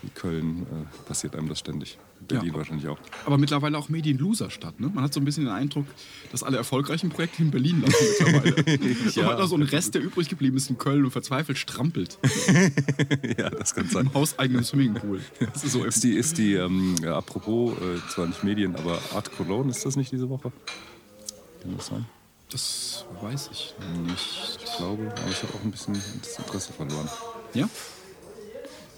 [0.01, 1.97] wie Köln äh, passiert einem das ständig.
[2.27, 2.53] Berlin Ja.
[2.55, 2.99] wahrscheinlich auch.
[3.25, 4.79] Aber mittlerweile auch Medien-Loser-Stadt.
[4.79, 4.91] Ne?
[4.93, 5.85] Man hat so ein bisschen den Eindruck,
[6.31, 8.89] dass alle erfolgreichen Projekte in Berlin landen mittlerweile.
[9.09, 9.47] so Ja.
[9.47, 12.17] so ein Rest, der übrig geblieben ist in Köln und verzweifelt strampelt
[13.37, 14.07] ja, das kann sein.
[14.07, 15.21] im hauseigenen Swimmingpool.
[15.53, 18.99] Das ist so Ist die, ist die ähm, ja, apropos, äh, zwar nicht Medien, aber
[19.13, 20.51] Art Cologne, ist das nicht diese Woche?
[21.63, 22.05] Kann das sein?
[22.51, 23.75] Das weiß ich
[24.15, 27.07] Ich glaube, aber ich habe auch ein bisschen das Interesse verloren.
[27.53, 27.69] Ja?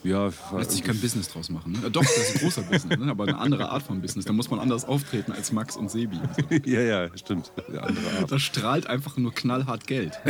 [0.04, 1.74] Ja, Lässt sich kein Business draus machen.
[1.74, 1.92] Ne?
[1.92, 3.12] Doch, das ist ein großer Business, ne?
[3.12, 4.26] aber eine andere Art von Business.
[4.26, 6.18] Da muss man anders auftreten als Max und Sebi.
[6.18, 6.70] Und so.
[6.70, 7.52] ja, ja, stimmt.
[7.72, 7.88] Ja.
[8.28, 10.14] Da strahlt einfach nur knallhart Geld.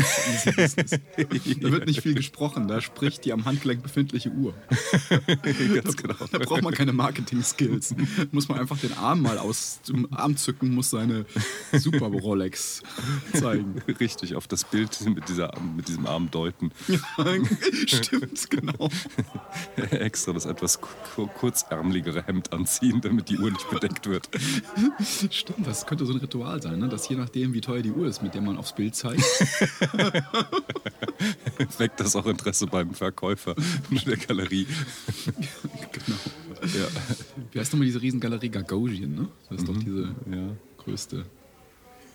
[1.62, 4.54] Da wird nicht viel gesprochen, da spricht die am Handgelenk befindliche Uhr.
[5.84, 6.16] Ganz genau.
[6.32, 7.96] Da braucht man keine Marketing-Skills.
[8.32, 11.26] Muss man einfach den Arm mal aus dem Arm zücken, muss seine
[11.74, 12.82] Super Rolex
[13.34, 13.82] zeigen.
[14.00, 16.72] Richtig, auf das Bild mit, dieser, mit diesem Arm deuten.
[17.86, 18.90] Stimmt, genau.
[19.92, 24.30] Extra das etwas ku- kurzärmeligere Hemd anziehen, damit die Uhr nicht bedeckt wird.
[25.30, 26.90] Stimmt, das könnte so ein Ritual sein, ne?
[26.90, 29.22] dass je nachdem, wie teuer die Uhr ist, mit der man aufs Bild zeigt,
[31.78, 33.56] Weckt das auch Interesse beim Verkäufer
[33.90, 34.68] in der Galerie.
[35.92, 36.20] genau.
[36.78, 36.88] Ja,
[37.52, 38.50] Wie heißt nochmal diese Riesengalerie?
[38.50, 39.28] Gagosian, ne?
[39.50, 41.26] Das ist doch diese ja größte,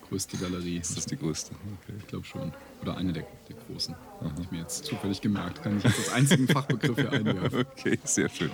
[0.08, 0.78] größte Galerie.
[0.78, 1.52] das ist die größte.
[1.82, 1.94] Okay.
[1.98, 2.52] Ich glaube schon.
[2.82, 3.94] Oder eine der, der großen.
[4.20, 5.62] Habe ich mir jetzt zufällig gemerkt.
[5.62, 7.66] Kann ich jetzt als einzigen Fachbegriff hier einwerfen.
[7.78, 8.50] Okay, sehr schön.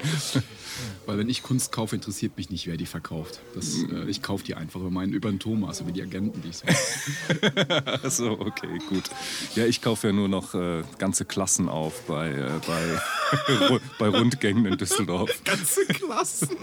[1.07, 3.41] Weil wenn ich Kunst kaufe, interessiert mich nicht, wer die verkauft.
[3.55, 6.49] Das, äh, ich kaufe die einfach über meinen, über den Thomas, über die Agenten, die
[6.49, 8.03] ich so habe.
[8.05, 9.05] Achso, okay, gut.
[9.55, 14.67] Ja, ich kaufe ja nur noch äh, ganze Klassen auf bei, äh, bei, bei Rundgängen
[14.67, 15.31] in Düsseldorf.
[15.45, 16.57] Ganze Klassen.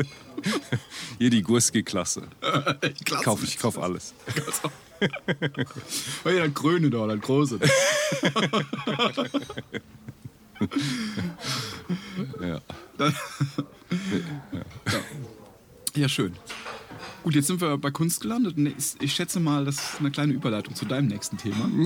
[1.17, 2.27] Hier die Gurski-Klasse.
[3.23, 4.13] Kauf, ich kaufe alles.
[6.25, 7.59] Oh ja, dann Grüne da, dann große.
[12.41, 12.59] Ja.
[15.95, 16.35] Ja, schön.
[17.23, 18.57] Gut, jetzt sind wir bei Kunst gelandet.
[18.57, 21.69] und Ich schätze mal, das ist eine kleine Überleitung zu deinem nächsten Thema.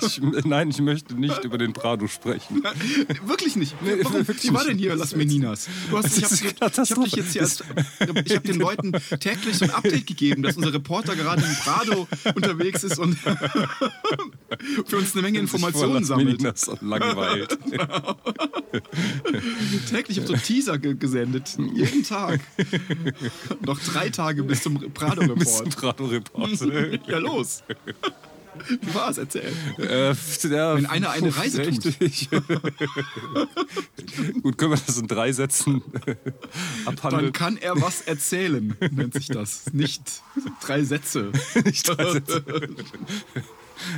[0.00, 2.62] Ich, nein, ich möchte nicht über den Prado sprechen.
[3.26, 3.74] Wirklich nicht.
[3.82, 4.14] Nee, Warum?
[4.26, 5.68] wirklich Wie war denn hier Las Meninas?
[5.90, 7.62] Du hast, ich habe hab dich jetzt hier als,
[8.24, 12.08] ich habe den Leuten täglich so ein Update gegeben, dass unser Reporter gerade im Prado
[12.34, 13.16] unterwegs ist und
[14.86, 16.38] für uns eine Menge Informationen vor Las sammelt.
[16.38, 17.58] Meninas langweilt.
[19.90, 21.56] Täglich auf so Teaser ge gesendet.
[21.74, 22.40] Jeden Tag.
[23.66, 25.76] Noch drei Tage bis zum Bis zum Prado-Report.
[25.76, 27.08] Prado-Report.
[27.08, 27.62] Ja, los.
[28.68, 29.16] Wie war es?
[29.18, 29.50] Erzähl.
[29.78, 30.10] Äh,
[30.48, 31.86] ja, Wenn einer eine Reise tut.
[31.86, 32.28] richtig.
[34.42, 36.16] Gut, können wir das in drei Sätzen äh,
[36.84, 37.32] Dann abhandeln?
[37.32, 39.72] kann er was erzählen, nennt sich das.
[39.72, 40.22] Nicht
[40.60, 41.32] drei Sätze.
[41.64, 42.44] Nicht drei Sätze.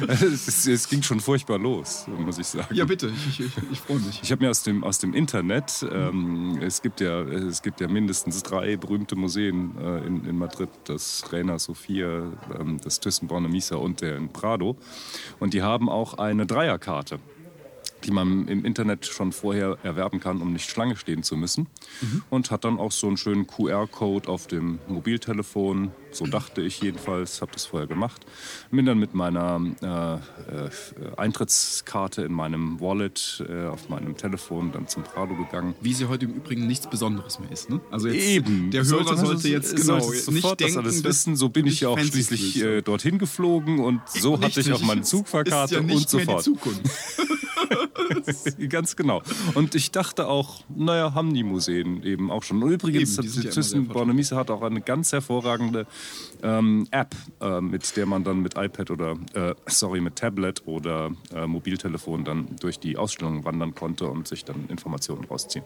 [0.09, 2.75] Es, es ging schon furchtbar los, muss ich sagen.
[2.75, 4.21] Ja, bitte, ich, ich, ich, freue mich.
[4.23, 7.89] Ich habe mir aus dem, aus dem Internet, ähm, es, gibt ja, es gibt ja
[7.89, 13.77] mindestens drei berühmte Museen äh, in, in Madrid, das Reina Sofia, ähm, das Thyssen-Borne Misa
[13.77, 14.77] und der in Prado.
[15.41, 17.19] Und die haben auch eine Dreierkarte,
[18.05, 21.67] die man im Internet schon vorher erwerben kann, um nicht Schlange stehen zu müssen.
[22.31, 27.41] Und hat dann auch so einen schönen QR-Code auf dem Mobiltelefon, so dachte ich jedenfalls,
[27.41, 28.25] habe das vorher gemacht.
[28.71, 30.71] Bin dann mit meiner äh, äh,
[31.17, 35.75] Eintrittskarte in meinem Wallet äh, auf meinem Telefon dann zum Prado gegangen.
[35.81, 37.71] Wie sie heute im Übrigen nichts Besonderes mehr ist.
[37.71, 37.81] Ne?
[37.91, 38.71] Also jetzt, Eben.
[38.71, 41.37] Der Sollte Hörer sollte so- jetzt genau sollte nicht sofort denken, das alles wissen.
[41.37, 45.01] So bin ich ja auch schließlich äh, dorthin geflogen und so hatte ich auch meine
[45.03, 46.43] Ist Zugfahrkarte ja nicht und so fort.
[46.43, 46.83] Zukunft.
[48.69, 49.23] Ganz genau.
[49.55, 52.63] Und ich dachte auch, naja, haben die Museen eben auch schon.
[52.63, 55.87] Und übrigens, Eben, die ja Thyssen Bornemisza hat auch eine ganz hervorragende
[56.43, 61.11] ähm, App, äh, mit der man dann mit iPad oder, äh, sorry, mit Tablet oder
[61.35, 65.65] äh, Mobiltelefon dann durch die Ausstellung wandern konnte und sich dann Informationen rausziehen.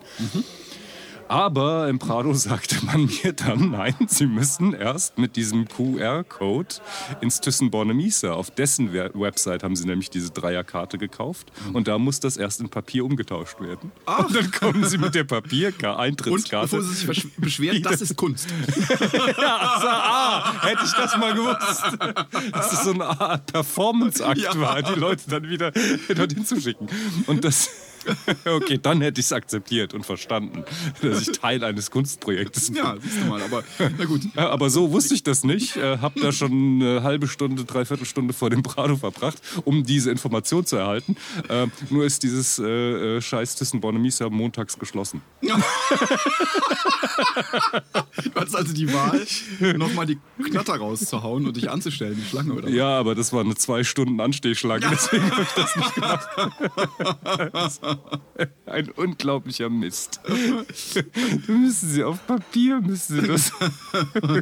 [1.29, 6.77] Aber im Prado sagte man mir dann, nein, Sie müssen erst mit diesem QR-Code
[7.21, 7.89] ins Thyssen-Borne.
[8.33, 11.53] Auf dessen We- Website haben Sie nämlich diese Dreierkarte gekauft.
[11.73, 13.93] Und da muss das erst in Papier umgetauscht werden.
[14.07, 16.77] Und dann kommen Sie mit der Und Papier-Eintrittskarte.
[16.77, 18.49] bevor sie sich beschweren, das ist Kunst.
[19.39, 21.83] Also, ah, hätte ich das mal gewusst.
[22.53, 24.59] Dass das so eine Art Performance-Akt Ja.
[24.61, 25.73] war, die Leute dann wieder
[26.15, 26.89] dorthin zu schicken.
[27.27, 27.71] Und das.
[28.45, 30.65] Okay, dann hätte ich es akzeptiert und verstanden,
[31.03, 32.77] dass ich Teil eines Kunstprojektes bin.
[32.77, 33.63] Ja, siehst du mal, aber
[33.99, 34.23] na gut.
[34.35, 35.77] Ja, aber so wusste ich das nicht.
[35.77, 40.11] Äh, hab da schon eine halbe Stunde, dreiviertel Stunde vor dem Prado verbracht, um diese
[40.11, 41.17] Information zu erhalten.
[41.49, 45.23] Äh, nur ist dieses äh, äh, scheiß Thyssen-Borne Misa montags geschlossen.
[48.25, 49.27] Du hattest also die Wahl,
[49.77, 52.69] nochmal die Knatter rauszuhauen und dich anzustellen, die Schlange oder?
[52.69, 56.29] Ja, aber das war eine zwei Stunden Anstehschlange, deswegen habe ich das nicht gemacht.
[58.67, 60.21] Ein unglaublicher Mist.
[60.27, 63.53] Da müssen Sie auf Papier, müssen Sie das.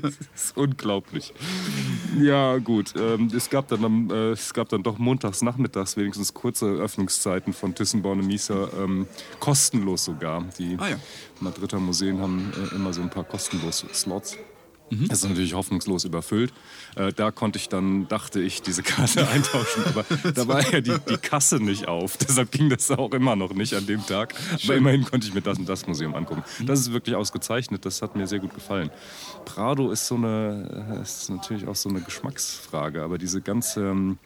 [0.03, 1.33] Das ist unglaublich.
[2.19, 2.95] Ja, gut.
[2.97, 7.75] Ähm, es, gab dann äh, es gab dann doch montags nachmittags wenigstens kurze Öffnungszeiten von
[7.75, 9.07] Thyssen-Borne Misa, ähm,
[9.41, 10.45] kostenlos sogar.
[10.59, 10.97] Die Ah ja.
[11.41, 14.37] Madrider Museen haben äh, immer so ein paar kostenlose Slots.
[14.91, 16.53] Das ist natürlich hoffnungslos überfüllt.
[16.95, 19.85] Äh, da konnte ich dann, dachte ich, diese Karte eintauschen.
[19.87, 22.17] Aber da war ja die, die Kasse nicht auf.
[22.29, 24.35] Deshalb ging das auch immer noch nicht an dem Tag.
[24.63, 26.45] Aber immerhin konnte ich mir das und das Museum angucken.
[26.65, 27.85] Das ist wirklich ausgezeichnet.
[27.85, 28.91] Das hat mir sehr gut gefallen.
[29.45, 33.03] Prado ist so eine, äh, ist natürlich auch so eine Geschmacksfrage.
[33.03, 34.19] Aber diese ganze ähm,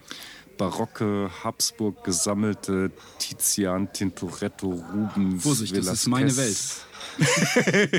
[0.59, 6.59] barocke Habsburg gesammelte Tizian, Tintoretto, Rubens, Vorsicht, das ist meine Welt.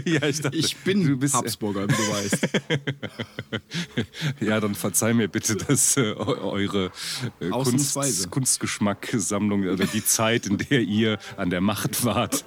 [0.06, 2.48] Ja, ich, dachte, Ich bin bist, Habsburger, wie du weißt.
[4.42, 6.92] Ja, dann verzeih mir bitte, dass äh, eu- eure
[7.40, 7.50] äh.
[7.50, 12.44] Kunst, Kunstgeschmacksammlung oder die Zeit, in der ihr an der Macht wart,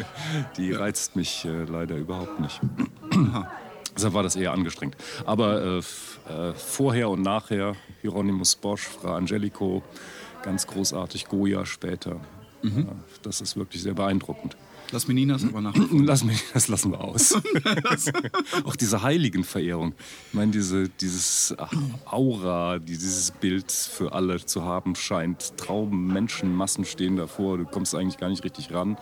[0.56, 2.60] die reizt mich äh, leider überhaupt nicht.
[3.96, 4.96] Deshalb war das eher angestrengt.
[5.26, 5.78] Aber äh,
[6.32, 9.82] äh, vorher und nachher Hieronymus Bosch, Fra Angelico,
[10.42, 12.20] ganz großartig, Goya später.
[12.62, 12.88] Mhm.
[13.22, 14.56] Das ist wirklich sehr beeindruckend.
[14.92, 15.74] Lass Meninas aber nach.
[15.92, 17.34] Lass mich, das lassen wir aus.
[18.64, 19.94] Auch diese Heiligenverehrung.
[20.28, 21.54] Ich meine, diese, dieses
[22.06, 25.56] Aura, die dieses Bild für alle zu haben scheint.
[25.56, 27.58] Trauben, Menschenmassen stehen davor.
[27.58, 28.96] Du kommst eigentlich gar nicht richtig ran,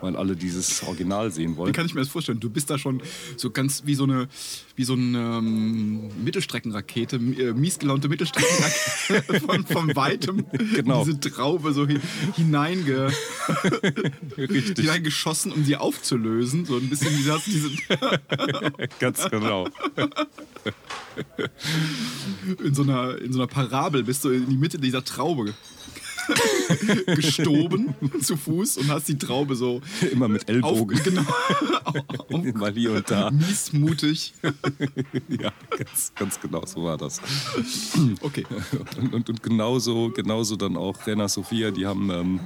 [0.00, 1.72] weil alle dieses Original sehen Wie wollen.
[1.72, 2.40] kann ich mir das vorstellen?
[2.40, 3.00] Du bist da schon
[3.36, 4.28] so ganz wie so eine,
[4.74, 11.04] wie so eine ähm, Mittelstreckenrakete, äh, mies gelaunte Mittelstreckenrakete von, von weitem Genau.
[11.04, 12.00] diese Traube so hin,
[12.36, 13.12] hineinge,
[14.36, 16.64] Richtig, hineingeschossen, um sie aufzulösen.
[16.64, 17.70] So ein bisschen wie das, diese,
[18.98, 19.68] ganz genau.
[22.62, 25.54] in, so einer, in so einer Parabel bist du in die Mitte dieser Traube
[27.06, 29.80] gestoben zu Fuß und hast die Traube so
[30.12, 31.24] Immer mit auf, Ellbogen, genau,
[32.58, 33.30] mal hier und da.
[33.30, 34.34] miesmutig.
[35.28, 37.20] Ja, ganz, ganz genau so war das.
[38.20, 38.44] Okay.
[39.00, 42.40] Und, und, und genauso, genauso dann auch Rena Sophia, die haben, ähm,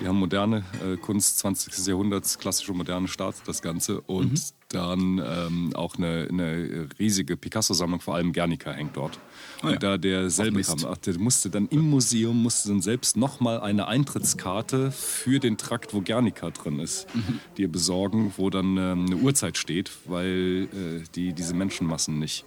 [0.00, 1.86] die haben moderne äh, Kunst 20.
[1.86, 4.00] Jahrhunderts, klassische moderne startet das Ganze.
[4.02, 4.40] Und Mhm.
[4.68, 9.18] dann ähm, auch eine, eine riesige Picasso-Sammlung, vor allem Guernica hängt dort.
[9.62, 9.72] Ah ja.
[9.74, 13.86] Und da derselbe kam, ach, der musste dann im Museum, musste dann selbst nochmal eine
[13.86, 17.40] Eintrittskarte für den Trakt, wo Guernica drin ist, Mhm.
[17.56, 22.44] dir besorgen, wo dann ähm, eine Uhrzeit steht, weil äh, die diese Menschenmassen nicht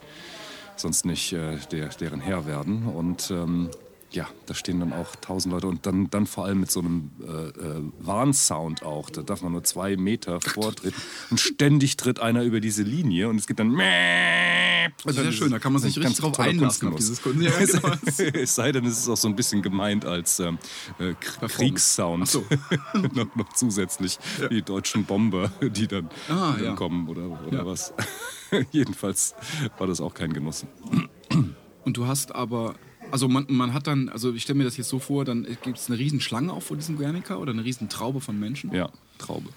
[0.76, 2.84] sonst nicht äh, der, deren Herr werden.
[2.86, 3.70] Und ähm,
[4.12, 7.12] ja, da stehen dann auch tausend Leute und dann, dann vor allem mit so einem
[7.22, 9.10] äh, äh, Warnsound auch.
[9.10, 13.38] Da darf man nur zwei Meter vortreten und ständig tritt einer über diese Linie und
[13.38, 13.78] es gibt dann.
[15.06, 17.22] Das ist ja schön, da kann man sich richtig drauf einlassen auf dieses.
[17.24, 17.94] Ja, genau.
[18.34, 20.58] es sei denn, es ist auch so ein bisschen gemeint als ähm,
[20.98, 21.14] äh,
[21.48, 22.28] Kriegssound.
[22.28, 22.44] So.
[23.14, 24.18] noch, noch zusätzlich
[24.50, 26.76] die deutschen Bomber, die dann, Ah, die dann ja.
[26.76, 27.66] kommen oder, oder Ja.
[27.66, 27.94] was.
[28.72, 29.36] Jedenfalls
[29.78, 30.66] war das auch kein Genuss.
[31.86, 32.76] Und du hast aber,
[33.12, 35.78] also man, man hat dann, also ich stelle mir das jetzt so vor, dann gibt
[35.78, 38.74] es eine riesen Schlange auch vor diesem Guernica oder eine riesen Traube von Menschen.
[38.74, 39.50] Ja, Traube.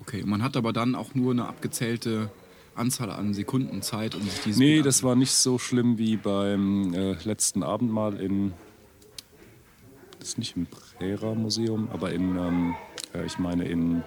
[0.00, 2.30] Okay, und man hat aber dann auch nur eine abgezählte
[2.74, 6.92] Anzahl an Sekunden Zeit, um sich dieses Nee, das war nicht so schlimm wie beim
[6.94, 8.52] äh, letzten Abendmahl in.
[10.18, 10.66] Das ist nicht im
[10.98, 12.74] Brera-Museum, aber in, ähm,
[13.14, 14.02] äh, ich meine, in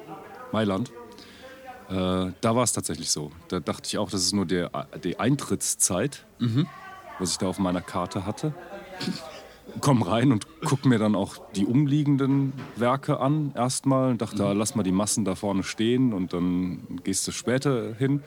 [0.51, 0.91] Mailand.
[1.89, 3.31] Äh, da war es tatsächlich so.
[3.47, 4.69] Da dachte ich auch, das ist nur der,
[5.03, 6.25] die Eintrittszeit,
[7.17, 8.53] was ich da auf meiner Karte hatte.
[9.81, 14.53] Komm rein und guck mir dann auch die umliegenden Werke an erstmal und dachte, ah,
[14.53, 18.23] lass mal die Massen da vorne stehen und dann gehst du später hin.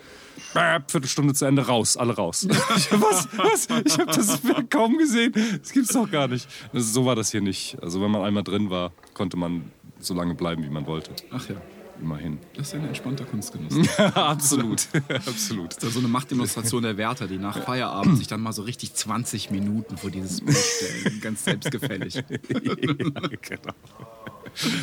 [0.54, 2.44] Bäh, Viertelstunde zu Ende, raus, alle raus.
[2.44, 3.28] Ich, was?
[3.36, 3.68] Was?
[3.84, 5.32] Ich habe das Werk kaum gesehen.
[5.60, 6.48] Das gibt's doch gar nicht.
[6.72, 7.76] So war das hier nicht.
[7.82, 11.10] Also wenn man einmal drin war, konnte man so lange bleiben, wie man wollte.
[11.32, 11.56] Ach ja,
[12.02, 12.38] Immerhin.
[12.56, 13.88] das ist ein entspannter Kunstgenuss.
[13.98, 14.88] absolut.
[15.08, 15.76] absolut.
[15.76, 18.94] Das ist so eine Machtdemonstration der Wärter, die nach Feierabend sich dann mal so richtig
[18.94, 21.20] 20 Minuten vor dieses Bild stellen.
[21.20, 22.14] Ganz selbstgefällig.
[22.24, 23.74] ja, genau.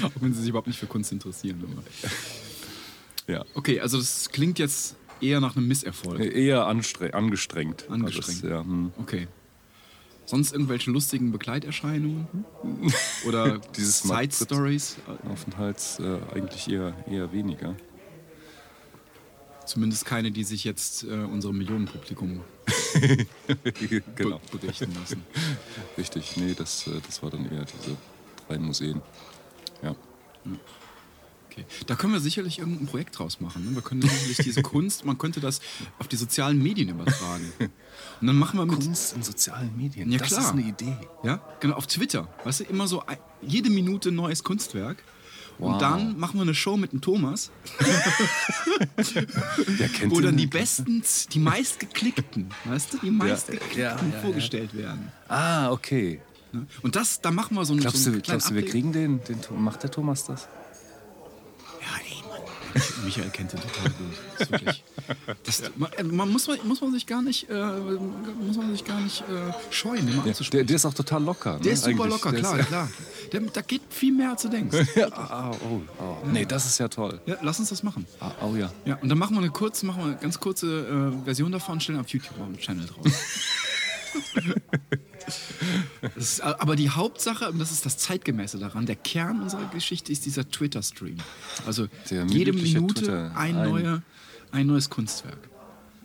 [0.03, 1.61] Auch wenn sie sich überhaupt nicht für Kunst interessieren.
[1.61, 3.33] Aber.
[3.33, 3.45] Ja.
[3.53, 6.21] Okay, also das klingt jetzt eher nach einem Misserfolg.
[6.21, 7.13] Eher angestrengt.
[7.89, 8.43] Angestrengt.
[8.43, 8.93] Das, ja, hm.
[8.97, 9.27] Okay.
[10.29, 12.27] Sonst irgendwelche lustigen Begleiterscheinungen?
[13.25, 14.97] Oder Dieses Side Madrid- Stories?
[15.27, 17.75] Aufenthalts äh, eigentlich eher, eher weniger.
[19.65, 22.41] Zumindest keine, die sich jetzt äh, unserem Millionenpublikum
[24.15, 24.39] genau.
[24.51, 25.25] be berichten lassen.
[25.97, 27.97] Richtig, nee, das, äh, das war dann eher diese
[28.47, 29.01] drei Museen.
[29.81, 29.95] Ja.
[31.59, 31.85] Okay.
[31.87, 33.65] Da können wir sicherlich irgendein Projekt draus machen.
[33.65, 33.75] Ne?
[33.75, 35.61] Wir können sicherlich diese Kunst, man könnte das
[35.99, 37.51] auf die sozialen Medien übertragen.
[38.21, 38.75] Und dann machen wir mit.
[38.75, 40.41] Kunst in sozialen Medien, Ja, das klar.
[40.41, 40.97] ist eine Idee.
[41.23, 42.27] Ja, genau, auf Twitter.
[42.43, 43.03] Weißt du, immer so
[43.41, 45.03] jede Minute neues Kunstwerk.
[45.57, 45.73] Wow.
[45.73, 47.51] Und dann machen wir eine Show mit dem Thomas,
[48.95, 54.21] Wer kennt wo dann die besten, die meistgeklickten, weißt du, die meistgeklickten ja, ja, ja.
[54.21, 55.11] vorgestellt werden.
[55.27, 56.21] Ah, okay.
[56.53, 56.65] Ne?
[56.81, 59.21] Und das, da machen wir so einen, Glaubst so einen glaubst du wir kriegen den,
[59.25, 59.37] den?
[59.57, 60.47] Macht der Thomas das?
[63.05, 64.15] Michael kennt den total gut.
[64.37, 64.83] Das ist wirklich,
[65.43, 68.85] das, man, äh, man muss, man, muss man sich gar nicht, äh, muss man sich
[68.85, 69.23] gar nicht äh,
[69.71, 70.67] scheuen, den mal Der, anzusprechen.
[70.67, 71.53] der ist auch total locker.
[71.55, 71.59] Ne?
[71.61, 72.11] Der ist super Eigentlich.
[72.13, 72.89] locker, Der klar, Ist, klar.
[73.31, 74.77] Der, da geht viel mehr, als du denkst.
[75.11, 76.17] ah, oh, oh.
[76.31, 77.21] Nee, das ist ja toll.
[77.25, 78.05] Ja, lass uns das machen.
[78.19, 78.71] Ah, oh ja.
[78.85, 81.79] Ja, und dann machen wir eine kurze, machen wir eine ganz kurze äh, Version davon,
[81.79, 83.05] stellen auf YouTube einen Channel drauf.
[86.15, 90.25] Ist, aber die Hauptsache, und das ist das Zeitgemäße daran, der Kern unserer Geschichte ist
[90.25, 91.17] dieser Twitter-Stream.
[91.65, 93.31] Also Der jede Minute Twitter.
[93.35, 94.01] ein, Ein- neue,
[94.51, 95.37] ein neues Kunstwerk.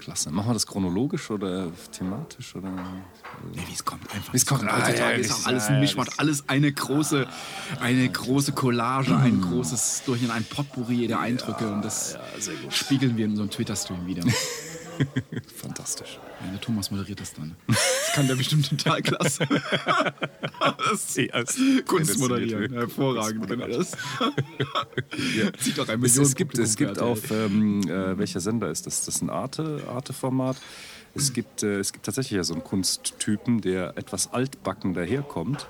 [0.01, 0.31] Klasse.
[0.31, 2.55] Machen wir das chronologisch oder thematisch?
[2.57, 2.69] Oder?
[3.55, 4.33] Nee, wie es kommt einfach.
[4.35, 4.65] Wie es kommt.
[4.65, 7.27] Ah, Heutzutage ja, ist auch alles ah, ein ja, Mischmasch, das- alles eine große,
[7.81, 12.19] eine große Collage, ein großes durch in ein Potpourri der Eindrücke und das
[12.71, 14.25] spiegeln wir in unserem Twitter-Stream wieder.
[15.57, 16.19] Fantastisch.
[16.41, 17.55] Ja, der Thomas moderiert das dann.
[17.69, 19.47] Das kann der bestimmt total klasse.
[20.91, 22.73] Das Ja, es- Kunst das moderieren.
[22.73, 23.93] Hervorragend, wenn er das.
[25.59, 29.05] Sieht doch ein Es, es gibt, es gibt auf, ähm, äh, welcher Sender ist das?
[29.05, 30.57] Das ist ein Arte- Arte-Format.
[31.15, 35.67] Es, gibt, äh, es gibt tatsächlich ja so einen Kunsttypen, der etwas altbacken daherkommt.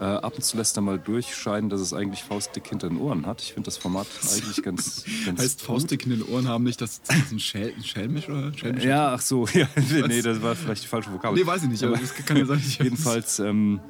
[0.00, 3.26] Äh, ab und zu lässt er mal durchscheinen, dass es eigentlich faustdick hinter den Ohren
[3.26, 3.42] hat.
[3.42, 5.66] Ich finde das Format eigentlich ganz, ganz Heißt gut.
[5.66, 8.84] Faustdick in den Ohren haben nicht, das das ist ein, Schäl ein Schelmisch oder Schelmisch?
[8.84, 9.66] Ja, ach so, ja,
[10.06, 11.38] nee, das war vielleicht die falsche Vokabel.
[11.40, 12.58] Nee, weiß ich nicht, aber das kann ja sein.
[12.64, 13.80] ich- Jedenfalls ähm,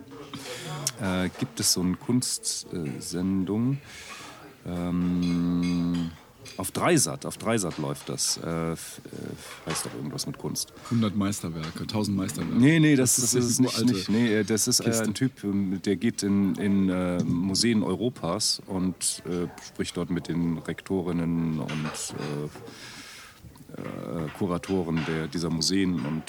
[1.03, 3.77] äh, gibt es so eine Kunstsendung.
[4.67, 6.11] ähm,
[6.57, 8.39] auf Dreisat, auf Dreisat läuft das.
[8.39, 8.77] Äh, äh,
[9.67, 10.73] heißt doch irgendwas mit Kunst.
[10.87, 12.59] 100 Meisterwerke, 1000 Meisterwerke.
[12.59, 13.85] Nee, nee, das, das, ist ist, nicht.
[13.85, 14.09] nicht.
[14.09, 18.61] Nee, äh, das ist äh, ein Typ, ähm, der geht in, in äh, Museen Europas
[18.67, 22.15] und äh, spricht dort mit den Rektorinnen und
[24.39, 26.23] Kuratoren der, dieser Museen und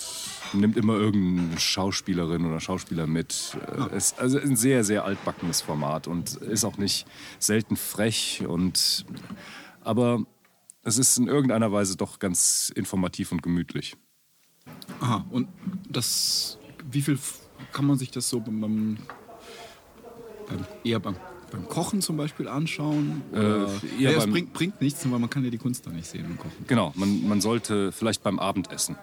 [0.53, 3.58] nimmt immer irgendeine Schauspielerin oder Schauspieler mit.
[3.91, 7.05] Äh, ist also ein sehr, sehr altbackenes Format und ist auch nicht
[7.39, 9.05] selten frech und
[9.82, 10.24] aber
[10.84, 13.96] es ist in irgendeiner Weise doch ganz informativ und gemütlich.
[15.02, 15.48] Aha, und
[15.89, 16.58] das,
[16.92, 17.18] wie viel
[17.72, 18.98] kann man sich das so beim,
[20.48, 21.15] beim, eher beim,
[21.52, 23.24] beim Kochen zum Beispiel anschauen?
[23.34, 23.68] Eher
[24.00, 26.38] ja, es bringt, bringt nichts, weil man kann ja die Kunst da nicht sehen beim
[26.38, 26.65] Kochen.
[26.68, 28.96] Genau, man, man sollte vielleicht beim Abendessen.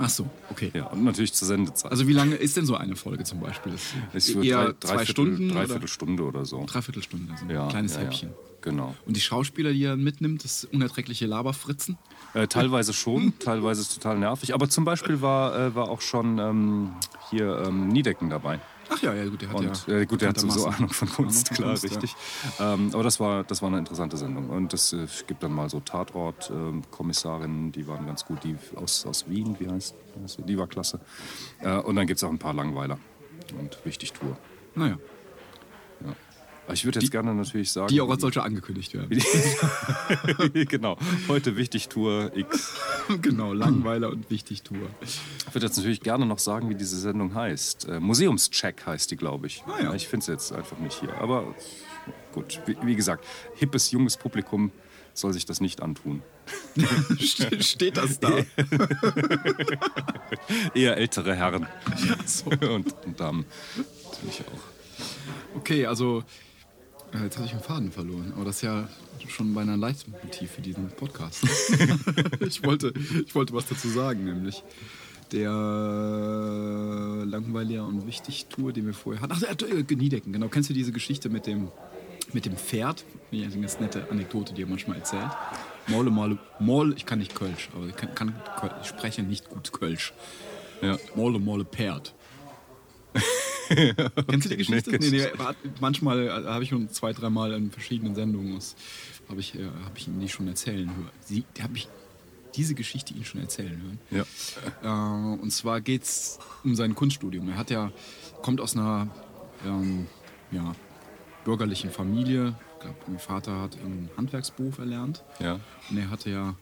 [0.00, 0.70] Ach so, okay.
[0.74, 1.90] Ja, und natürlich zur Sendezeit.
[1.90, 3.72] Also wie lange ist denn so eine Folge zum Beispiel?
[3.72, 6.64] Wird eher drei, zwei dreiviertel, Stunden Dreiviertel oder Stunde oder so.
[6.66, 8.28] Dreiviertelstunde, so ein Ja, kleines ja, ja.
[8.60, 8.94] Genau.
[9.06, 11.96] Und die Schauspieler, die er mitnimmt, das unerträgliche Laberfritzen.
[12.34, 14.52] Äh, teilweise schon, teilweise ist es total nervig.
[14.54, 16.90] Aber zum Beispiel war, äh, war auch schon ähm,
[17.30, 18.60] hier ähm, Niedecken dabei.
[18.90, 21.08] Ach ja, ja gut, der hat Und ja äh, gut, der hat sowieso Ahnung von
[21.10, 21.90] Kunst, Ahnung von klar, Kunst, ja.
[21.90, 22.16] richtig.
[22.58, 24.48] Ähm, aber das war, das war eine interessante Sendung.
[24.48, 28.42] Und es äh, gibt dann mal so Tatort-Kommissarinnen, die waren ganz gut.
[28.44, 29.94] Die aus, aus Wien, wie heißt,
[30.26, 30.42] sie?
[30.42, 31.00] Die war klasse.
[31.60, 32.98] Äh, und dann gibt es auch ein paar Langweiler
[33.58, 34.36] und richtig Tour.
[34.74, 34.98] Naja, Ja.
[36.72, 37.88] Ich würde jetzt gerne natürlich sagen.
[37.88, 39.22] die auch als solche angekündigt werden.
[40.68, 40.96] genau.
[41.28, 42.74] Heute wichtig Tour X.
[43.22, 44.88] genau, Langweiler und wichtig Tour.
[45.00, 45.18] Ich
[45.54, 47.88] würde jetzt natürlich gerne noch sagen, wie diese Sendung heißt.
[47.88, 49.62] Äh, Museumscheck heißt die, glaube ich.
[49.66, 49.94] Ah, ja.
[49.94, 51.14] Ich finde es jetzt einfach nicht hier.
[51.20, 51.54] Aber
[52.32, 53.24] gut, wie, wie gesagt,
[53.56, 54.70] hippes, junges Publikum
[55.14, 56.22] soll sich das nicht antun.
[57.18, 58.30] Ste- Steht das da?
[60.74, 61.66] Eher ältere Herren
[62.24, 62.50] So.
[62.50, 63.44] und, und Damen
[64.12, 65.56] natürlich auch.
[65.56, 66.22] Okay, also
[67.14, 68.88] äh, jetzt hatte ich den Faden verloren, aber das ist ja
[69.28, 71.44] schon beinahe ein Leitmotiv für diesen Podcast.
[72.40, 72.92] ich, wollte,
[73.24, 74.62] ich wollte was dazu sagen, nämlich
[75.32, 75.50] der
[77.24, 79.34] Langweiliger und Wichtig-Tour, den wir vorher hatten.
[79.34, 80.48] Ach, äh, Geniedecken, genau.
[80.48, 81.68] Kennst du diese Geschichte mit dem,
[82.32, 83.04] mit dem Pferd?
[83.30, 85.30] Ja, eine ganz nette Anekdote, die er manchmal erzählt.
[85.86, 88.34] Molle, Molle, Moll, ich kann nicht Kölsch, aber ich, kann, kann,
[88.82, 90.12] ich spreche nicht gut Kölsch.
[90.82, 90.96] Ja.
[91.14, 92.14] Molle, Molle, Pferd.
[94.28, 94.90] Kennst du die Geschichte?
[94.98, 95.26] nee, Nee,
[95.80, 98.60] manchmal äh, habe ich schon zwei, dreimal in verschiedenen Sendungen
[99.28, 101.10] habe ich, äh, hab ich ihn die schon erzählen hören.
[101.20, 101.88] Sie, habe ich
[102.54, 104.26] diese Geschichte ihn schon erzählen hören.
[104.82, 105.34] Ja.
[105.34, 107.48] Äh, und zwar geht es um sein Kunststudium.
[107.48, 107.92] Er hat ja,
[108.42, 109.08] kommt aus einer
[109.66, 110.06] ähm,
[110.50, 110.74] ja,
[111.44, 112.54] bürgerlichen Familie.
[112.74, 115.24] Ich glaube, mein Vater hat einen Handwerksberuf erlernt.
[115.40, 115.60] Ja.
[115.90, 116.54] Und er hatte ja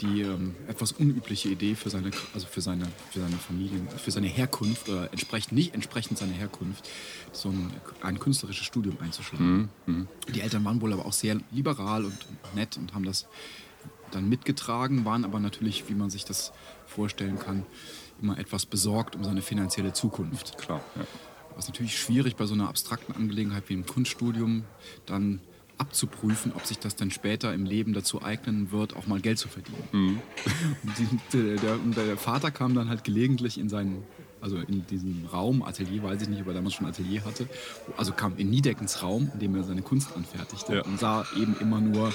[0.00, 4.26] die ähm, etwas unübliche Idee für seine, also für seine, für seine Familien, für seine
[4.26, 6.88] Herkunft oder entsprechend, nicht entsprechend seiner Herkunft,
[7.32, 7.72] so ein,
[8.02, 9.70] ein künstlerisches Studium einzuschlagen.
[10.34, 12.18] Die Eltern waren wohl aber auch sehr liberal und
[12.54, 13.26] nett und haben das
[14.10, 16.52] dann mitgetragen, waren aber natürlich, wie man sich das
[16.86, 17.64] vorstellen kann,
[18.20, 20.58] immer etwas besorgt um seine finanzielle Zukunft.
[20.58, 20.80] Klar.
[20.96, 21.02] Ja.
[21.54, 24.64] Was natürlich schwierig bei so einer abstrakten Angelegenheit wie einem Kunststudium
[25.06, 25.40] dann
[25.78, 29.48] abzuprüfen, ob sich das dann später im Leben dazu eignen wird, auch mal Geld zu
[29.48, 29.88] verdienen.
[30.82, 30.92] Und
[31.32, 34.02] die, der, und der Vater kam dann halt gelegentlich in sein
[34.40, 37.48] also in diesem Raum, Atelier, weiß ich nicht, ob er damals schon Atelier hatte,
[37.96, 40.82] also kam in Niedeckens Raum, in dem er seine Kunst anfertigte Ja.
[40.82, 42.12] und sah eben immer nur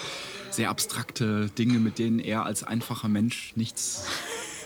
[0.50, 4.06] sehr abstrakte Dinge, mit denen er als einfacher Mensch nichts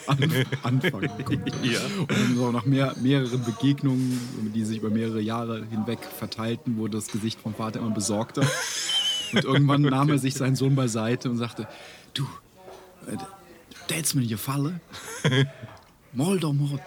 [0.08, 1.52] an, anfangen konnte.
[1.64, 1.80] Ja.
[2.00, 4.20] Und dann so nach mehr, mehreren Begegnungen,
[4.54, 8.44] die sich über mehrere Jahre hinweg verteilten, wurde das Gesicht vom Vater immer besorgter.
[9.34, 11.68] Und irgendwann nahm er sich seinen Sohn beiseite und sagte,
[12.14, 12.24] du,
[13.08, 13.18] äh,
[13.88, 14.80] tät's mir gefallen?
[15.24, 15.48] Mal
[16.16, 16.38] mal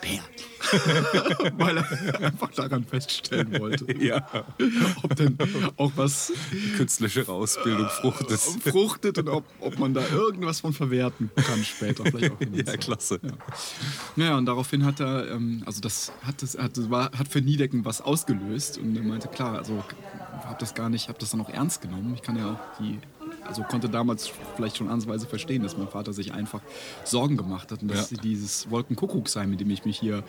[0.00, 0.20] Per.
[1.58, 4.26] Weil er einfach daran feststellen wollte, Ja.
[5.02, 5.36] ob denn
[5.76, 6.32] auch was
[6.76, 8.40] Künstlerische Ausbildung fruchtet.
[8.40, 12.04] fruchtet und ob, ob man da irgendwas von verwerten kann später.
[12.04, 12.80] Vielleicht auch Ja, Zeit.
[12.80, 13.20] klasse.
[14.16, 17.40] Naja, und daraufhin hat er, ähm, also das hat, das, hat, das war, hat für
[17.40, 19.82] Niedecken was ausgelöst und er meinte, klar, also
[20.44, 22.12] habe das gar nicht, habe das dann auch ernst genommen.
[22.14, 22.98] Ich kann ja auch die,
[23.48, 26.60] also konnte damals vielleicht schon ansatzweise verstehen, dass mein Vater sich einfach
[27.04, 28.18] Sorgen gemacht hat und dass Ja.
[28.18, 30.22] dieses Wolkenkuckucksheim, in dem ich mich hier,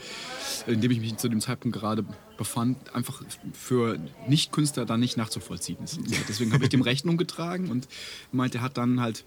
[0.68, 2.06] in dem ich mich zu dem Zeitpunkt gerade
[2.38, 3.22] befand, einfach
[3.54, 6.00] für Nicht-Künstler dann nicht nachzuvollziehen ist.
[6.30, 7.88] Deswegen habe ich dem Rechnung getragen und
[8.32, 9.26] meinte, er hat dann halt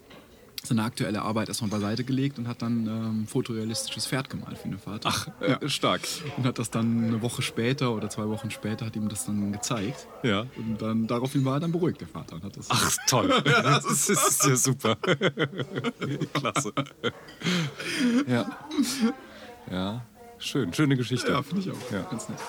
[0.65, 4.79] seine aktuelle Arbeit erstmal beiseite gelegt und hat dann ähm, fotorealistisches Pferd gemalt für den
[4.79, 5.09] Vater.
[5.11, 5.67] Ach, ja.
[5.67, 6.01] Stark.
[6.37, 9.51] Und hat das dann eine Woche später oder zwei Wochen später hat ihm das dann
[9.51, 10.07] gezeigt.
[10.23, 10.45] Ja.
[10.55, 12.35] Und dann daraufhin war er dann beruhigt, der Vater.
[12.35, 13.29] Und hat das Ach, toll.
[13.63, 14.95] Das ist ja super.
[16.33, 16.73] Klasse.
[18.27, 18.45] Ja.
[19.69, 20.05] Ja.
[20.37, 20.73] Schön.
[20.73, 21.31] Schöne Geschichte.
[21.31, 21.91] ja, finde ich auch.
[21.91, 22.01] Ja.
[22.03, 22.39] Ganz nett.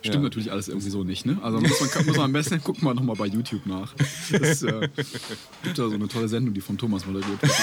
[0.00, 0.20] Stimmt Ja.
[0.22, 1.38] natürlich alles irgendwie so nicht, ne?
[1.42, 3.94] Also muss man, muss man am besten gucken wir nochmal bei YouTube nach.
[4.30, 4.88] Es äh,
[5.62, 7.52] gibt da so eine tolle Sendung, die von Thomas moderiert wird.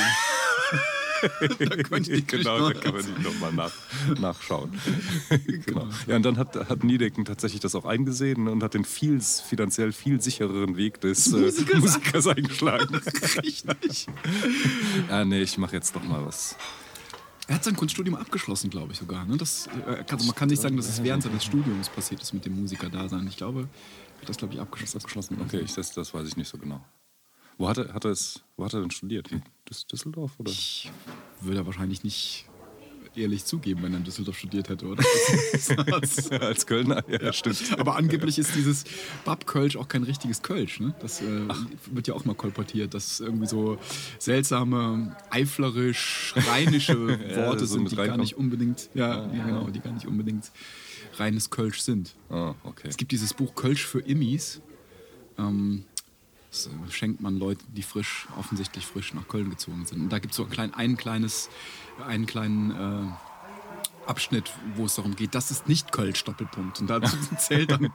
[1.59, 3.71] da Genau, da kann man die nochmal nach,
[4.19, 4.69] nachschauen.
[5.65, 5.88] genau.
[6.05, 9.91] Ja, und dann hat, hat Niedecken tatsächlich das auch eingesehen und hat den viel, finanziell
[9.93, 12.95] viel sichereren Weg des äh, Musikers Musikers eingeschlagen.
[13.43, 14.07] Richtig.
[15.09, 16.55] ah, nee, ich mache jetzt doch mal was.
[17.47, 19.23] Er hat sein Kunststudium abgeschlossen, glaube ich sogar.
[19.25, 19.37] Ne?
[19.37, 22.43] Das, äh, also man kann nicht sagen, dass es während seines Studiums passiert ist mit
[22.45, 23.25] dem Musiker-Dasein.
[23.27, 24.97] Ich glaube, er hat das, glaube ich, abgeschlossen.
[24.97, 25.37] abgeschlossen.
[25.41, 26.83] Okay, ich, das, das weiß ich nicht so genau.
[27.57, 29.31] Wo hat er, hat er, es, wo hat er denn studiert?
[29.31, 29.41] In
[29.91, 30.33] Düsseldorf?
[30.37, 30.51] Oder?
[30.51, 30.91] Ich
[31.39, 32.46] würde wahrscheinlich nicht
[33.18, 35.03] ehrlich zugeben, wenn er in Düsseldorf studiert hätte, oder?
[36.41, 37.03] Als Kölner?
[37.09, 37.78] Ja, stimmt.
[37.78, 38.84] Aber angeblich ist dieses
[39.26, 40.80] Babkölsch auch kein richtiges Kölsch.
[40.80, 40.93] Ne?
[40.99, 41.47] Das äh,
[41.91, 43.78] wird ja auch mal kolportiert, dass irgendwie so
[44.20, 46.95] seltsame, eiflerisch, rheinische
[47.36, 50.51] Worte so sind, die gar nicht unbedingt, ja, ja, genau, die gar nicht unbedingt
[51.15, 52.13] reines Kölsch sind.
[52.30, 52.88] Ah, okay.
[52.88, 54.61] Es gibt dieses Buch Kölsch für Immis.
[55.38, 55.86] Ähm,
[56.49, 60.01] das äh, schenkt man Leuten, die frisch, offensichtlich frisch nach Köln gezogen sind.
[60.01, 61.49] Und da gibt es so ein, klein, ein kleines,
[62.05, 66.79] einen kleinen äh, Abschnitt, wo es darum geht, das ist nicht Kölsch, Doppelpunkt.
[66.79, 67.01] Und da
[67.37, 67.91] zählt dann,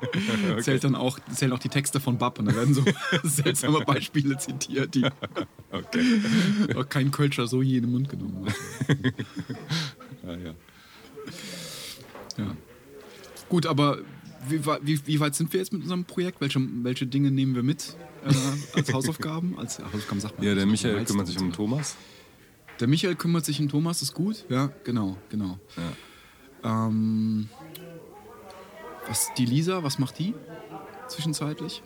[0.61, 2.39] zählt dann auch, zählen auch die Texte von Bab.
[2.39, 2.85] Und da werden so
[3.23, 5.05] seltsame Beispiele zitiert, die
[5.73, 6.21] okay.
[6.77, 8.55] auch kein Kölscher so je in den Mund genommen hat.
[10.25, 10.55] Ja, ja.
[12.39, 12.57] Ja.
[13.49, 13.99] Gut, aber
[14.49, 16.41] wie, wie, wie weit sind wir jetzt mit unserem Projekt?
[16.41, 18.35] Welche, welche Dinge nehmen wir mit äh,
[18.77, 19.59] als Hausaufgaben?
[19.59, 21.53] Als Hausaufgaben sagt man ja, der Michael kümmert sich um?
[21.53, 21.97] Thomas.
[22.83, 24.45] Der Michael kümmert sich um Thomas, ist gut.
[24.49, 25.57] Ja, genau, genau.
[26.65, 27.49] Ähm,
[29.07, 30.35] was die Lisa, was macht die
[31.07, 31.81] zwischenzeitlich?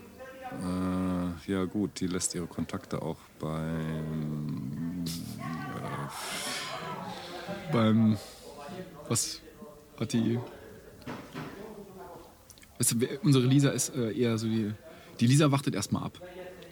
[0.53, 5.05] Äh, ja, gut, die lässt ihre Kontakte auch beim.
[7.71, 8.17] Beim
[9.07, 9.43] was
[10.01, 10.41] hat die?
[12.79, 14.73] Weißt du, unsere Lisa ist äh, eher so die.
[15.21, 16.23] Die Lisa wartet erstmal ab.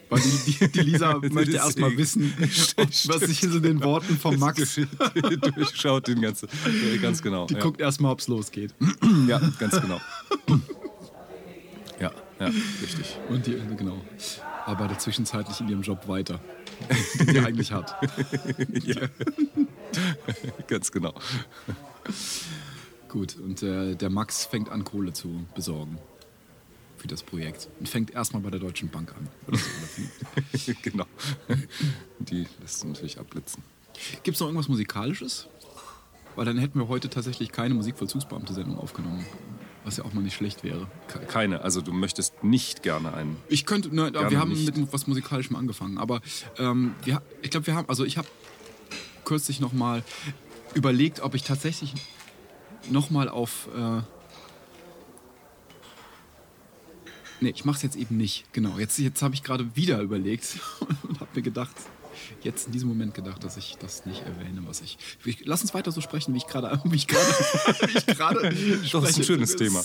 [0.09, 2.33] Weil die, die, die Lisa möchte erstmal wissen,
[2.77, 4.79] ob, was sich in den Worten von Max.
[5.55, 6.47] Durchschaut den ganzen.
[6.93, 7.47] äh, Ganz genau.
[7.47, 7.59] Die ja.
[7.59, 8.73] guckt erstmal, ob es losgeht.
[9.27, 9.99] Ja, ganz genau.
[11.99, 12.47] Ja, ja,
[12.81, 13.17] richtig.
[13.29, 14.01] Und die, genau.
[14.65, 16.39] Arbeitet zwischenzeitlich in ihrem Job weiter,
[17.19, 17.95] den sie eigentlich hat.
[18.83, 19.07] Ja.
[20.67, 21.13] ganz genau.
[23.09, 25.97] Gut, und äh, der Max fängt an, Kohle zu besorgen
[27.05, 27.67] für das Projekt.
[27.79, 29.29] Und fängt erstmal bei der Deutschen Bank an.
[29.55, 30.73] So.
[30.81, 31.05] genau.
[32.19, 33.61] Die lässt sie natürlich abblitzen.
[34.23, 35.47] Gibt es noch irgendwas Musikalisches?
[36.35, 39.23] Weil dann hätten wir heute tatsächlich keine Musikvollzugsbeamte-Sendung aufgenommen.
[39.83, 40.87] Was ja auch mal nicht schlecht wäre.
[41.07, 43.37] Ke- Keine, also du möchtest nicht gerne einen.
[43.49, 44.75] Ich könnte, ne, Gerne wir haben nicht.
[44.75, 46.21] mit was Musikalischem angefangen, aber
[46.57, 48.27] ähm, wir, ich glaube, wir haben, also ich habe
[49.25, 50.03] kürzlich noch mal
[50.73, 51.93] überlegt, ob ich tatsächlich
[52.89, 54.01] noch mal auf, äh,
[57.45, 58.77] nee, ich mache es jetzt eben nicht, genau.
[58.79, 60.59] Jetzt, jetzt habe ich gerade wieder überlegt
[61.07, 61.75] und habe mir gedacht,
[62.43, 64.97] jetzt in diesem Moment gedacht, dass ich das nicht erwähne, was ich.
[65.23, 66.65] ich lass uns weiter so sprechen, wie ich gerade.
[66.85, 67.25] Wie ich gerade.
[67.87, 68.53] wie ich gerade
[68.91, 69.83] Doch, ist ein schönes das, Thema.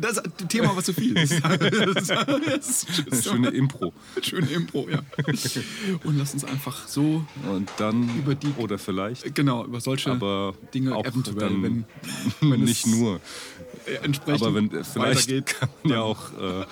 [0.00, 1.34] Das ein Thema, was zu viel ist.
[2.46, 3.92] Das ist, das schöne Impro.
[4.22, 5.00] Schöne Impro, ja.
[6.04, 7.24] Und lass uns einfach so.
[7.50, 8.16] Und dann.
[8.18, 8.52] Über die.
[8.56, 9.34] Oder vielleicht.
[9.34, 11.84] Genau, über solche aber Dinge auch eventuell, dann wenn,
[12.40, 13.20] wenn nicht nur.
[14.02, 16.64] Entsprechend Aber wenn vielleicht weitergeht, kann man ja auch, äh,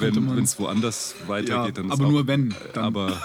[0.00, 2.84] wenn es woanders weitergeht, Ja, dann aber auch, nur wenn, dann.
[2.84, 3.10] Aber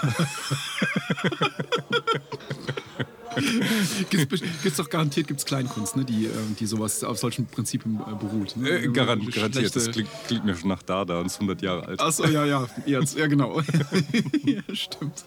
[4.10, 4.32] Gibt
[4.64, 8.56] es doch garantiert gibt's Kleinkunst, ne, die, äh, die sowas auf solchen Prinzipien äh, beruht.
[8.56, 8.68] Ne?
[8.68, 12.00] äh, garant, garantiert, das klingt, klingt mir schon nach Dada und ist 100 Jahre alt.
[12.00, 13.60] Achso, ja, ja, jetzt, ja, genau.
[14.44, 15.24] ja, stimmt.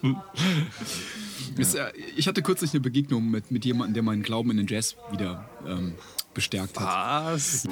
[1.57, 4.67] Es, äh, ich hatte kürzlich eine Begegnung mit, mit jemandem, der meinen Glauben in den
[4.67, 5.93] Jazz wieder ähm,
[6.33, 7.33] bestärkt hat.
[7.33, 7.67] Was?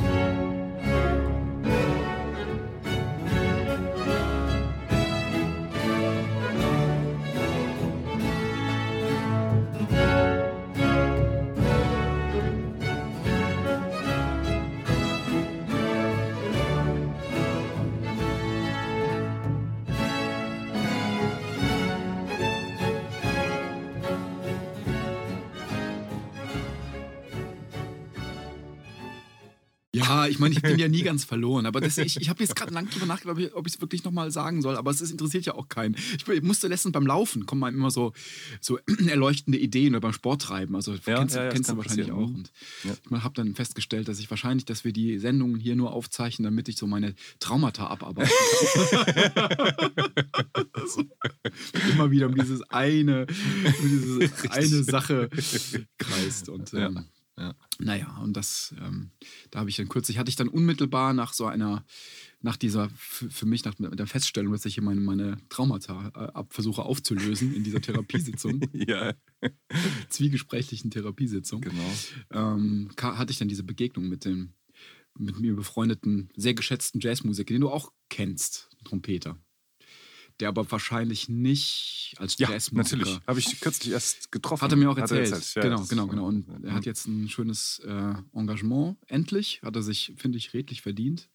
[30.54, 32.74] Ja, ich ich bin ja nie ganz verloren, aber das, ich, ich habe jetzt gerade
[32.74, 35.56] lang drüber nachgedacht, ob ich es wirklich nochmal sagen soll, aber es ist, interessiert ja
[35.56, 35.96] auch keinen.
[36.16, 38.14] Ich musste letztens beim Laufen, kommen einem immer so,
[38.62, 38.78] so
[39.08, 42.18] erleuchtende Ideen oder beim Sporttreiben, also Ja, kennst, ja, ja, kennst du wahrscheinlich auch.
[42.32, 42.48] passieren.
[43.10, 46.44] Und ich habe dann festgestellt, dass ich wahrscheinlich, dass wir die Sendungen hier nur aufzeichnen,
[46.46, 47.90] damit ich so meine Traumata
[50.88, 51.04] so,
[51.92, 55.30] immer wieder um dieses eine, um diese eine Sache
[55.98, 56.88] kreist und Ja.
[56.88, 57.06] ähm,
[57.40, 57.56] Ja.
[57.80, 59.12] naja, und das, ähm,
[59.50, 61.86] da habe ich dann kürzlich, hatte ich dann unmittelbar nach so einer,
[62.42, 66.54] nach dieser, für, mich nach der Feststellung, dass ich hier meine, meine Traumata äh, ab,
[66.54, 69.14] versuche aufzulösen in dieser Therapiesitzung, Ja,
[70.10, 71.92] zwiegesprächlichen Therapiesitzung, genau.
[72.32, 74.54] ähm, hatte ich dann diese Begegnung mit dem
[75.18, 79.38] mit mir befreundeten, sehr geschätzten Jazzmusiker, den du auch kennst, Trompeter.
[80.40, 83.20] Der aber wahrscheinlich nicht als Ja, Jazzmusiker natürlich.
[83.28, 84.62] Habe ich kürzlich erst getroffen.
[84.64, 85.56] hat er mir auch Hat erzählt.
[85.56, 86.28] Ja, genau, genau, genau.
[86.28, 88.98] Und er hat jetzt ein schönes äh, Engagement.
[89.08, 91.30] Endlich hat er sich, finde ich, redlich verdient.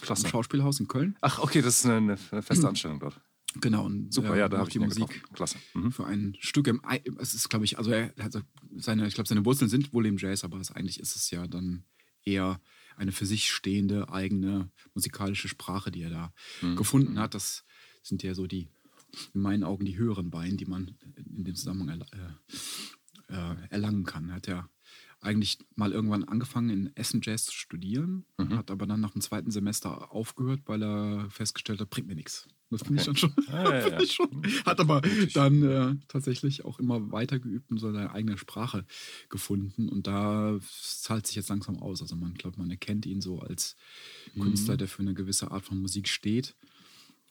[0.00, 0.24] Klasse.
[0.26, 1.16] Im Schauspielhaus in Köln.
[1.20, 3.20] Ach, okay, das ist eine, eine feste Anstellung dort.
[3.60, 3.86] Genau.
[3.86, 5.32] Und, Super, äh, ja, da habe ich die Musik getroffen.
[5.34, 5.58] Klasse.
[5.74, 5.92] Mhm.
[5.92, 6.84] für ein Stück im.
[6.84, 8.42] Ei- Es ist, glaube ich, also er hat
[8.76, 11.46] seine, ich glaube, seine Wurzeln sind wohl im Jazz, aber es, eigentlich ist es ja
[11.46, 11.84] dann
[12.24, 12.60] eher
[12.96, 16.32] eine für sich stehende eigene musikalische Sprache, die er da
[16.62, 16.76] Mhm.
[16.76, 17.34] gefunden hat.
[17.34, 17.64] Das
[18.08, 18.68] sind ja so die,
[19.34, 20.96] in meinen Augen, die höheren Beine, die man
[21.34, 22.00] in dem Zusammenhang
[23.28, 24.28] äh, äh, erlangen kann.
[24.30, 24.68] Er hat ja
[25.20, 28.56] eigentlich mal irgendwann angefangen in Essen Jazz zu studieren, Mhm.
[28.56, 32.46] hat aber dann nach dem zweiten Semester aufgehört, weil er festgestellt hat, bringt mir nichts.
[32.70, 33.32] Das finde ich dann schon.
[33.48, 34.06] Ah, ja, ja.
[34.06, 34.42] schon.
[34.64, 35.00] Hat aber
[35.34, 38.84] dann äh, tatsächlich auch immer weiter geübt und so seine eigene Sprache
[39.28, 39.88] gefunden.
[39.88, 42.02] Und da zahlt sich jetzt langsam aus.
[42.02, 43.76] Also man glaubt, man erkennt ihn so als
[44.34, 44.42] Mhm.
[44.42, 46.54] Künstler, der für eine gewisse Art von Musik steht.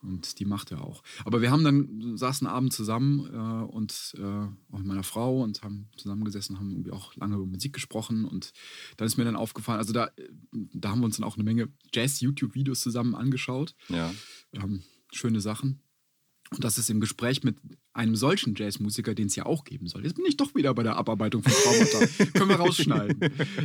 [0.05, 1.03] Und die macht er auch.
[1.25, 5.63] Aber wir haben dann, saßen abends zusammen äh, und äh, auch mit meiner Frau und
[5.63, 8.25] haben zusammengesessen, haben irgendwie auch lange über Musik gesprochen.
[8.25, 8.53] Und
[8.97, 10.09] dann ist mir dann aufgefallen, also da,
[10.51, 13.75] da haben wir uns dann auch eine Menge Jazz-YouTube-Videos zusammen angeschaut.
[13.89, 14.13] Ja.
[14.53, 15.81] Ähm, schöne Sachen.
[16.51, 17.57] Und das ist im Gespräch mit
[17.95, 20.03] einem solchen Jazzmusiker, den es ja auch geben soll.
[20.03, 22.25] Jetzt bin ich doch wieder bei der Abarbeitung von Traumata.
[22.33, 23.17] Können wir rausschneiden.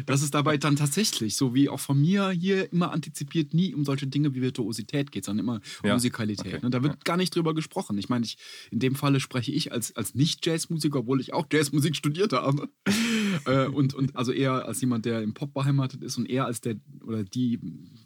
[0.06, 3.84] Dass es dabei dann tatsächlich, so wie auch von mir hier immer antizipiert, nie um
[3.84, 6.54] solche Dinge wie Virtuosität geht, sondern immer um Ja, Musikalität.
[6.54, 6.70] okay, Ne?
[6.70, 7.98] Da wird gar nicht drüber gesprochen.
[7.98, 8.38] Ich meine, ich,
[8.70, 12.68] in dem Falle spreche ich als, als Nicht-Jazzmusiker, obwohl ich auch Jazzmusik studiert habe.
[13.46, 16.60] äh, und, und also eher als jemand, der im Pop beheimatet ist und eher als
[16.60, 17.58] der oder die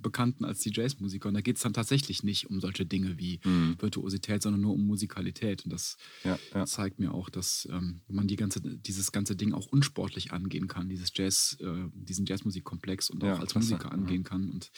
[0.02, 1.28] Bekannten als die Jazzmusiker.
[1.28, 3.40] Und da geht es dann tatsächlich nicht um solche Dinge wie
[3.78, 5.64] Virtuosität, sondern nur um Musikalität.
[5.64, 6.64] Und das Ja, ja.
[6.64, 10.88] zeigt mir auch, dass ähm, man die ganze, dieses ganze Ding auch unsportlich angehen kann,
[10.88, 13.72] dieses Jazz, äh, diesen Jazzmusikkomplex und auch Ja, als klasse.
[13.72, 14.48] Musiker angehen kann.
[14.48, 14.70] Und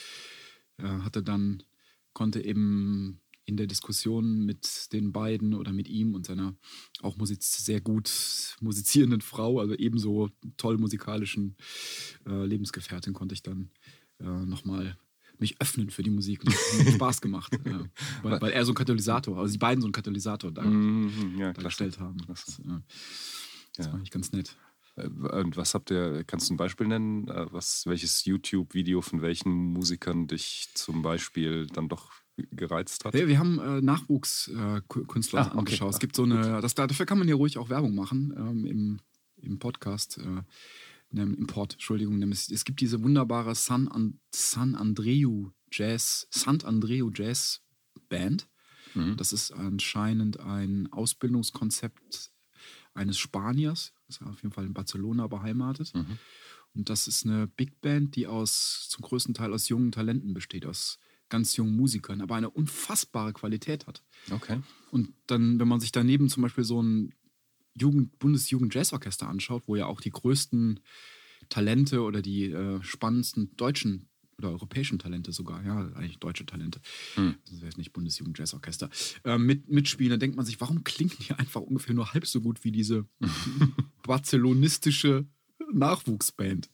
[0.78, 1.62] äh, hatte dann,
[2.12, 6.56] konnte eben in der Diskussion mit den beiden oder mit ihm und seiner
[7.00, 11.56] auch Musik sehr gut musizierenden Frau, also ebenso toll musikalischen
[12.26, 13.70] äh, Lebensgefährtin, konnte ich dann
[14.18, 14.98] äh, nochmal
[15.40, 16.40] mich öffnen für die Musik.
[16.44, 17.52] Und das hat Spaß gemacht.
[17.64, 17.78] äh,
[18.22, 21.52] weil, weil er so ein Katalysator, also die beiden so ein Katalysator da, Mhm, ja,
[21.52, 22.18] dargestellt haben.
[22.26, 22.62] Das, Klasse.
[22.62, 22.80] äh,
[23.76, 23.92] das Ja.
[23.92, 24.56] fand ich ganz nett.
[24.96, 27.28] Äh, Und was habt ihr, kannst du ein Beispiel nennen?
[27.28, 32.10] Äh, Was, welches YouTube-Video von welchen Musikern dich zum Beispiel dann doch
[32.50, 33.14] gereizt hat?
[33.14, 35.58] Wir, wir haben äh, Nachwuchskünstler Ah, okay.
[35.58, 35.90] angeschaut.
[35.90, 38.64] Es Ah, gibt so eine, das, dafür kann man ja ruhig auch Werbung machen ähm,
[38.66, 39.00] im,
[39.36, 40.18] im Podcast.
[40.18, 40.42] Äh,
[41.16, 42.18] ne, Im Port, Entschuldigung.
[42.18, 47.60] nämlich- Es gibt diese wunderbare San, An San Andreu Jazz, Sant Andreu Jazz
[48.08, 48.48] Band.
[49.16, 52.30] Das ist anscheinend ein Ausbildungskonzept
[52.94, 55.92] eines Spaniers, ist auf jeden Fall in Barcelona beheimatet.
[56.74, 60.64] Und das ist eine Big Band, die aus zum größten Teil aus jungen Talenten besteht,
[60.66, 60.98] aus
[61.28, 64.02] ganz jungen Musikern, aber eine unfassbare Qualität hat.
[64.30, 64.60] Okay.
[64.90, 67.12] Und dann, wenn man sich daneben zum Beispiel so ein
[67.78, 70.80] Jugend, Bundesjugend-Jazzorchester anschaut, wo ja auch die größten
[71.48, 74.08] Talente oder die äh, spannendsten deutschen
[74.38, 76.80] oder europäischen Talente sogar, ja, eigentlich deutsche Talente,
[77.48, 78.90] das wäre nicht Bundesjugend-Jazzorchester,
[79.24, 82.40] äh, mit, mitspielen, dann denkt man sich, warum klingen die einfach ungefähr nur halb so
[82.40, 83.06] gut wie diese
[84.02, 85.26] barcelonistische
[85.72, 86.70] Nachwuchsband?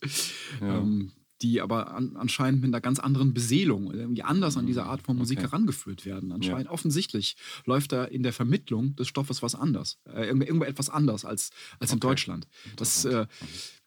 [0.61, 1.11] Ähm,
[1.43, 5.17] die aber an, anscheinend mit einer ganz anderen Beseelung, irgendwie anders an diese Art von
[5.17, 5.47] Musik Okay.
[5.47, 6.31] herangeführt werden.
[6.31, 7.35] Anscheinend offensichtlich
[7.65, 9.99] läuft da in der Vermittlung des Stoffes was anders.
[10.05, 12.47] Äh, irgendwo, etwas anders als, als in Deutschland.
[12.77, 13.27] Das, äh,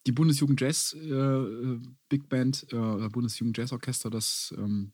[0.06, 4.92] die Bundesjugend Jazz äh, äh, Big Band, äh, oder Bundesjugend Jazz Orchester, das, ähm,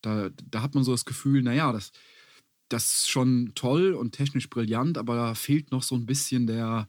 [0.00, 1.92] da, da hat man so das Gefühl, naja, das,
[2.70, 6.88] das ist schon toll und technisch brillant, aber da fehlt noch so ein bisschen der,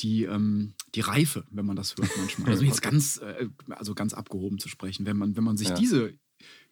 [0.00, 2.50] die, ähm, die Reife, wenn man das hört manchmal.
[2.50, 5.06] Also jetzt ganz, äh, also ganz abgehoben zu sprechen.
[5.06, 5.74] Wenn man, wenn man sich Ja.
[5.74, 6.14] diese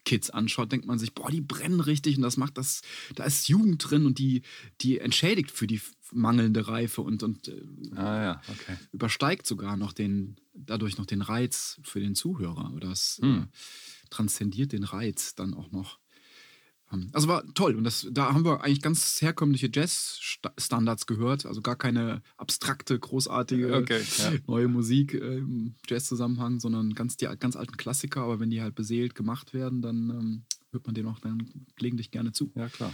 [0.05, 2.81] Kids anschaut, denkt man sich, boah, die brennen richtig und das macht das,
[3.15, 4.43] da ist Jugend drin und die,
[4.81, 7.61] die entschädigt für die mangelnde Reife und, und äh,
[7.95, 8.77] Ah ja, okay.
[8.93, 13.43] übersteigt sogar noch den, dadurch noch den Reiz für den Zuhörer oder es Hm.
[13.43, 13.45] äh,
[14.09, 15.99] transzendiert den Reiz dann auch noch.
[16.91, 21.61] Ähm, Also war toll und das, da haben wir eigentlich ganz herkömmliche Jazz-Standards gehört, also
[21.61, 24.31] gar keine abstrakte, großartige Okay, ja.
[24.47, 28.75] neue Musik äh, im Jazz-Zusammenhang, sondern ganz die ganz alten Klassiker, aber wenn die halt
[28.75, 32.51] beseelt gemacht werden, dann ähm, hört man denen auch dann gelegentlich gerne zu.
[32.55, 32.93] Ja, klar.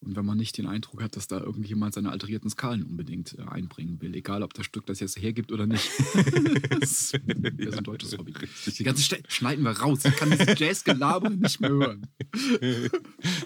[0.00, 3.42] Und wenn man nicht den Eindruck hat, dass da irgendjemand seine alterierten Skalen unbedingt äh,
[3.42, 5.90] einbringen will, egal ob das Stück das jetzt hergibt oder nicht.
[6.70, 8.34] das ist ist ein deutsches Hobby.
[8.66, 10.04] Die ganze Stelle schneiden wir raus.
[10.04, 12.06] Ich kann dieses Jazz-Gelaber nicht mehr hören.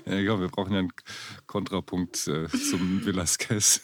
[0.07, 0.93] Ja, wir brauchen ja einen
[1.47, 3.83] Kontrapunkt äh, zum Velasquez.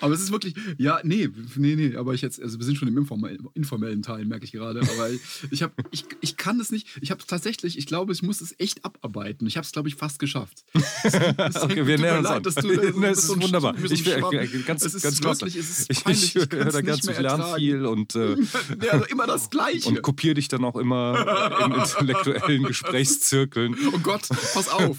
[0.00, 2.88] Aber es ist wirklich, ja, nee, nee, nee, aber ich jetzt, also wir sind schon
[2.88, 4.80] im informellen, informellen Teil, merke ich gerade.
[4.80, 8.12] Aber ich, ich, hab, ich, ich kann es nicht, ich habe es tatsächlich, ich glaube,
[8.12, 9.46] ich muss es echt abarbeiten.
[9.46, 10.64] Ich habe es, glaube ich, fast geschafft.
[11.04, 12.42] Okay, wir Tut mir nähern uns leid, an.
[12.42, 13.74] dass du- Nee, du es so ist ein wunderbar.
[13.84, 14.64] Ich, so Schwamm.
[14.66, 17.18] ganz, Es ist ganz wirklich, es ist ich peinlich, ich ich höre da ganz, ich
[17.18, 18.36] lerne viel und, äh,
[18.80, 19.88] Nee, also immer das Gleiche.
[19.88, 23.76] und kopiere dich dann auch immer in intellektuellen Gesprächszirkeln.
[23.94, 24.98] Oh Gott, pass auf.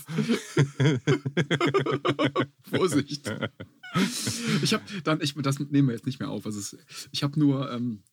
[2.70, 3.32] Vorsicht.
[4.62, 6.46] Ich habe dann, ich, das nehmen wir jetzt nicht mehr auf.
[6.46, 6.78] Also es,
[7.12, 8.04] ich habe nur ähm,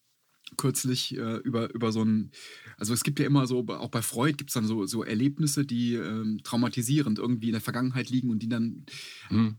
[0.57, 2.31] kürzlich äh, über, über so ein,
[2.77, 5.65] also es gibt ja immer so, auch bei Freud gibt es dann so, so Erlebnisse,
[5.65, 8.85] die ähm, traumatisierend irgendwie in der Vergangenheit liegen und die dann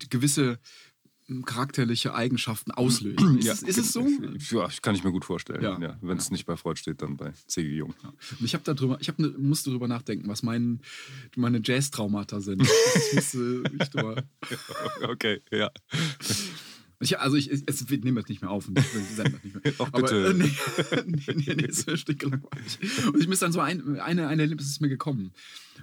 [0.09, 0.57] gewisse ähm,
[1.45, 3.37] charakterliche Eigenschaften auslösen.
[3.37, 4.05] Ist, es, ist es so?
[4.51, 5.63] Ja, kann ich mir gut vorstellen.
[5.63, 5.79] Ja.
[5.79, 5.97] Ja.
[6.01, 7.69] Wenn es nicht bei Freud steht, dann bei C.G.
[7.69, 7.93] Jung.
[8.03, 10.81] Und ich habe darüber, ich hab ne, musste darüber nachdenken, was mein,
[11.35, 12.61] meine Jazz-Traumata sind.
[12.61, 13.89] Ich musste ich
[15.07, 15.69] Okay, ja.
[17.01, 19.73] Ich, also ich, ich es, wir nehmen das nicht mehr auf und nicht mehr.
[19.79, 20.27] Ach, Aber, bitte.
[20.27, 20.51] äh, nee,
[21.05, 22.79] nee, nee, nee, ist stinke langweilig.
[23.07, 25.31] Und ich ist dann so ein, eine, eine Erlebnis ist mir gekommen.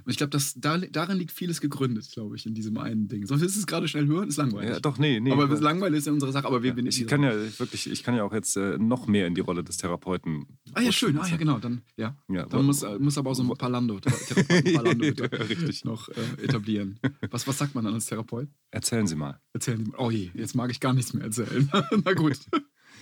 [0.04, 3.26] Und ich glaube, dass da, darin liegt vieles gegründet, glaube ich, in diesem einen Ding.
[3.26, 4.70] Sonst ist es gerade schnell hören, ist langweilig.
[4.70, 5.32] Ja, doch, nee, nee.
[5.32, 6.46] Aber langweilig ist ja unsere Sache.
[6.46, 9.26] Aber wir, wir ich kann ja wirklich, ich kann ja auch jetzt äh, noch mehr
[9.26, 10.46] in die Rolle des Therapeuten.
[10.74, 11.18] Ah ja, schön.
[11.18, 11.58] Ah ja, genau.
[11.58, 12.16] Dann, ja.
[12.28, 15.84] Ja, dann muss, äh, muss aber auch so ein Palando, Therapeuten Palando bitte Ja, richtig.
[15.84, 16.98] noch äh, etablieren.
[17.30, 18.48] Was, was sagt man dann als Therapeut?
[18.70, 19.40] Erzählen Sie mal.
[19.52, 19.98] Erzählen Sie mal.
[19.98, 21.70] Oh je, jetzt mag ich gar nichts mehr erzählen.
[22.04, 22.38] Na gut.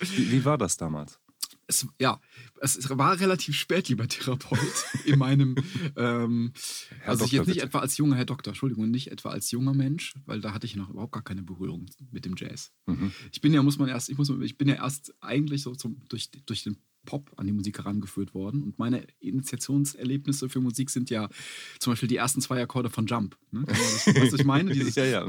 [0.00, 1.18] Wie, wie war das damals?
[1.66, 2.20] es, ja,
[2.60, 4.58] es war relativ spät, lieber Therapeut,
[5.04, 5.56] in meinem,
[5.96, 6.52] ähm,
[7.00, 7.66] Herr also ich Doktor, jetzt nicht bitte.
[7.66, 10.76] etwa als junger Herr Doktor, Entschuldigung, nicht etwa als junger Mensch, weil da hatte ich
[10.76, 12.72] noch überhaupt gar keine Berührung mit dem Jazz.
[12.86, 13.12] Mhm.
[13.32, 16.02] Ich bin ja, muss man erst, ich muss, ich bin ja erst eigentlich so zum,
[16.08, 16.76] durch, durch den
[17.06, 21.30] Pop an die Musik herangeführt worden und meine Initiationserlebnisse für Musik sind ja
[21.78, 23.38] zum Beispiel die ersten zwei Akkorde von Jump.
[23.50, 23.60] Ne?
[23.60, 24.72] Man das- was ich meine?
[24.72, 25.26] Dieses ja, ja.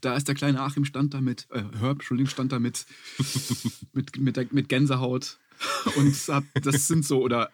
[0.00, 2.86] da ist der kleine Achim stand da mit, äh, Herb, Entschuldigung, stand da mit,
[3.92, 5.38] mit, mit, der, mit Gänsehaut.
[5.96, 6.14] Und
[6.62, 7.50] das sind so, oder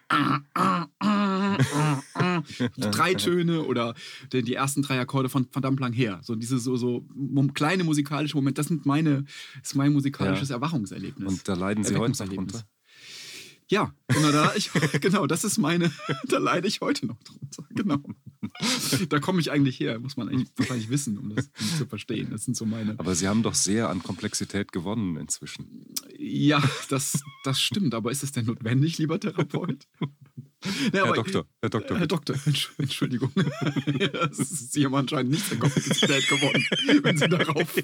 [2.77, 3.95] drei Töne oder
[4.31, 6.19] die, ersten drei Akkorde von verdammt lang her.
[6.23, 7.05] So diese so, so
[7.53, 9.25] kleine musikalische Momente, das sind meine,
[9.61, 10.55] ist mein musikalisches Ja.
[10.55, 11.27] Erwachungserlebnis.
[11.27, 12.63] Und da leiden Sie heute drunter?
[13.69, 15.91] Ja, genau, da, ich, genau, das ist meine,
[16.27, 17.63] da leide ich heute noch drunter.
[17.75, 17.97] Genau.
[19.09, 22.27] Da komme ich eigentlich her, muss man eigentlich wahrscheinlich wissen, um das zu verstehen.
[22.29, 22.99] Das sind so meine.
[22.99, 25.85] Aber Sie haben doch sehr an Komplexität gewonnen inzwischen.
[26.17, 29.87] Ja, das, das stimmt, aber ist es denn notwendig, lieber Therapeut?
[30.93, 31.99] Ja, Herr Doktor, Herr Doktor.
[31.99, 33.31] Herr Doktor, Entsch- Entschuldigung.
[34.13, 36.65] Das ist Sie haben anscheinend nicht an Komplexität gewonnen,
[37.03, 37.75] wenn Sie darauf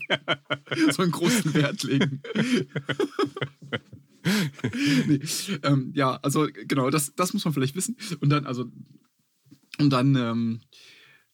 [0.92, 2.22] so einen großen Wert legen.
[5.08, 5.20] nee,
[5.64, 7.98] ähm, ja, also genau, das, das muss man vielleicht wissen.
[8.22, 8.66] Und dann, also,
[9.80, 10.62] und dann, ähm,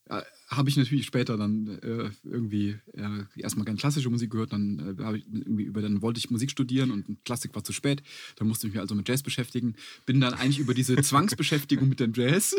[0.09, 4.97] äh, habe ich natürlich später dann äh, irgendwie äh, erstmal gerne klassische Musik gehört, dann
[4.99, 8.03] äh, ich irgendwie über dann wollte ich Musik studieren und Klassik war zu spät,
[8.35, 9.75] dann musste ich mich also mit Jazz beschäftigen,
[10.05, 12.55] bin dann eigentlich über diese Zwangsbeschäftigung mit dem Jazz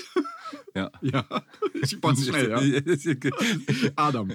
[0.74, 0.90] Ja.
[1.00, 1.24] ja,
[1.82, 2.60] ich war schnell, ja.
[3.96, 4.30] Adam.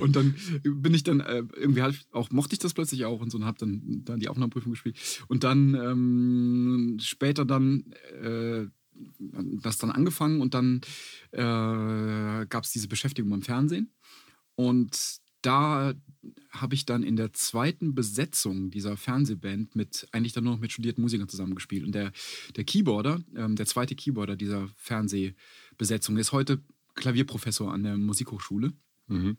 [0.00, 3.30] Und dann bin ich dann äh, irgendwie halt auch mochte ich das plötzlich auch und
[3.30, 4.96] so und habe dann dann die Aufnahmeprüfung gespielt
[5.28, 7.92] und dann ähm, später dann
[8.22, 8.66] äh,
[9.18, 10.80] das dann angefangen und dann
[11.32, 13.92] äh, gab es diese Beschäftigung beim Fernsehen.
[14.54, 15.94] Und da
[16.50, 20.72] habe ich dann in der zweiten Besetzung dieser Fernsehband mit eigentlich dann nur noch mit
[20.72, 21.84] studierten Musikern zusammengespielt.
[21.84, 22.12] Und der,
[22.56, 26.60] der Keyboarder, ähm, der zweite Keyboarder dieser Fernsehbesetzung, ist heute
[26.94, 28.72] Klavierprofessor an der Musikhochschule.
[29.06, 29.36] Mhm.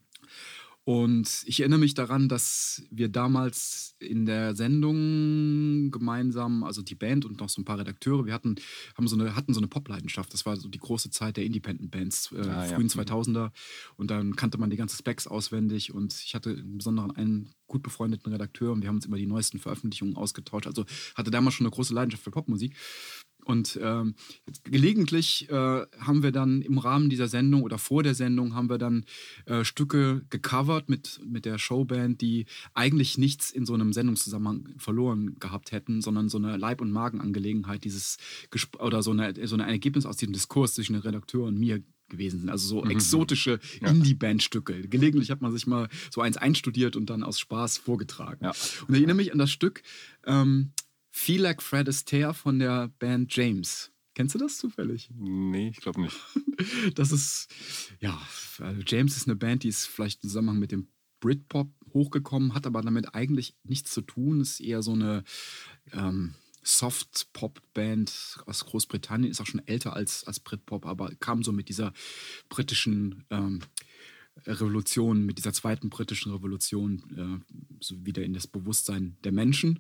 [0.90, 7.26] Und ich erinnere mich daran, dass wir damals in der Sendung gemeinsam, also die Band
[7.26, 8.56] und noch so ein paar Redakteure, wir hatten,
[8.98, 10.34] haben so eine, hatten so eine Pop-Leidenschaft.
[10.34, 12.74] Das war so die große Zeit der Independent-Bands, äh, Ah, ja.
[12.74, 13.52] frühen 2000er.
[13.98, 15.94] Und dann kannte man die ganzen Specs auswendig.
[15.94, 19.28] Und ich hatte im Besonderen einen gut befreundeten Redakteur und wir haben uns immer die
[19.28, 20.66] neuesten Veröffentlichungen ausgetauscht.
[20.66, 22.76] Also hatte damals schon eine große Leidenschaft für Popmusik.
[23.50, 24.14] Und ähm,
[24.64, 28.78] gelegentlich äh, haben wir dann im Rahmen dieser Sendung oder vor der Sendung haben wir
[28.78, 29.06] dann
[29.48, 32.46] äh, Stücke gecovert mit, mit der Showband, die
[32.76, 37.86] eigentlich nichts in so einem Sendungszusammenhang verloren gehabt hätten, sondern so eine Leib- und Magenangelegenheit,
[37.86, 38.18] dieses
[38.52, 41.82] Gesp oder so, eine, so ein Ergebnis aus diesem Diskurs zwischen dem Redakteur und mir
[42.10, 42.50] gewesen sind.
[42.50, 44.88] Also so exotische Indie-Band-Stücke.
[44.88, 48.46] Gelegentlich hat man sich mal so eins einstudiert und dann aus Spaß vorgetragen.
[48.46, 48.52] Ja.
[48.88, 49.82] Und ich erinnere mich an das Stück
[50.26, 50.72] ähm,
[51.12, 53.92] Feel Like Fred Astaire von der Band James.
[54.16, 55.10] Kennst du das zufällig?
[55.16, 56.18] Nee, ich glaube nicht.
[56.96, 57.48] Das ist,
[58.02, 58.22] ja,
[58.58, 60.90] also James ist eine Band, die ist vielleicht im Zusammenhang mit dem
[61.22, 64.42] Britpop hochgekommen, hat aber damit eigentlich nichts zu tun.
[64.42, 65.24] Ist eher so eine
[65.94, 71.70] ähm, Soft-Pop-Band aus Großbritannien, ist auch schon älter als, als Britpop, aber kam so mit
[71.70, 71.94] dieser
[72.50, 73.62] britischen ähm,
[74.46, 79.80] Revolution, mit dieser zweiten britischen Revolution äh, so wieder in das Bewusstsein der Menschen,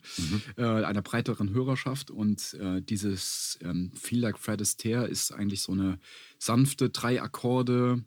[0.57, 2.11] äh, einer breiteren Hörerschaft.
[2.11, 5.99] Und äh, dieses ähm, Feel Like Fred Astaire ist eigentlich so eine
[6.37, 8.03] sanfte, drei Akkorde,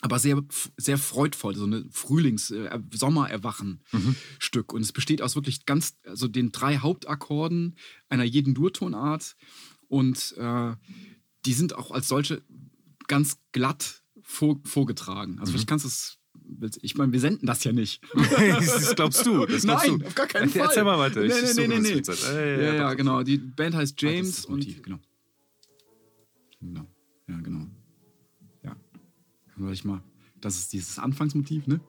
[0.00, 0.42] aber sehr,
[0.76, 4.72] sehr freudvoll, so eine Frühlings-, äh, Sommererwachen-Stück.
[4.72, 7.76] Und es besteht aus wirklich ganz, also den drei Hauptakkorden
[8.08, 9.36] einer jeden Durtonart.
[9.88, 10.74] Und äh,
[11.46, 12.42] die sind auch als solche
[13.06, 15.38] ganz glatt vor, vorgetragen.
[15.38, 16.18] Also vielleicht kannst du es.
[16.82, 18.02] Ich meine, wir senden das ja nicht.
[18.38, 19.46] das glaubst du.
[19.46, 20.06] Das glaubst Nein, du.
[20.06, 20.62] auf gar keinen Fall.
[20.62, 21.20] Erzähl mal weiter.
[21.20, 22.02] Nee, nee, nee, nee.
[22.02, 22.18] Zeit.
[22.34, 22.96] Ja, ja, doch.
[22.96, 23.22] genau.
[23.22, 24.82] Die Band heißt Ah, James das ist das und Motiv.
[24.82, 24.98] genau.
[26.60, 26.86] genau.
[27.28, 27.66] Ja, genau.
[28.64, 28.76] Ja.
[29.58, 30.02] Soll ich mal.
[30.40, 31.80] Das ist dieses Anfangsmotiv, ne?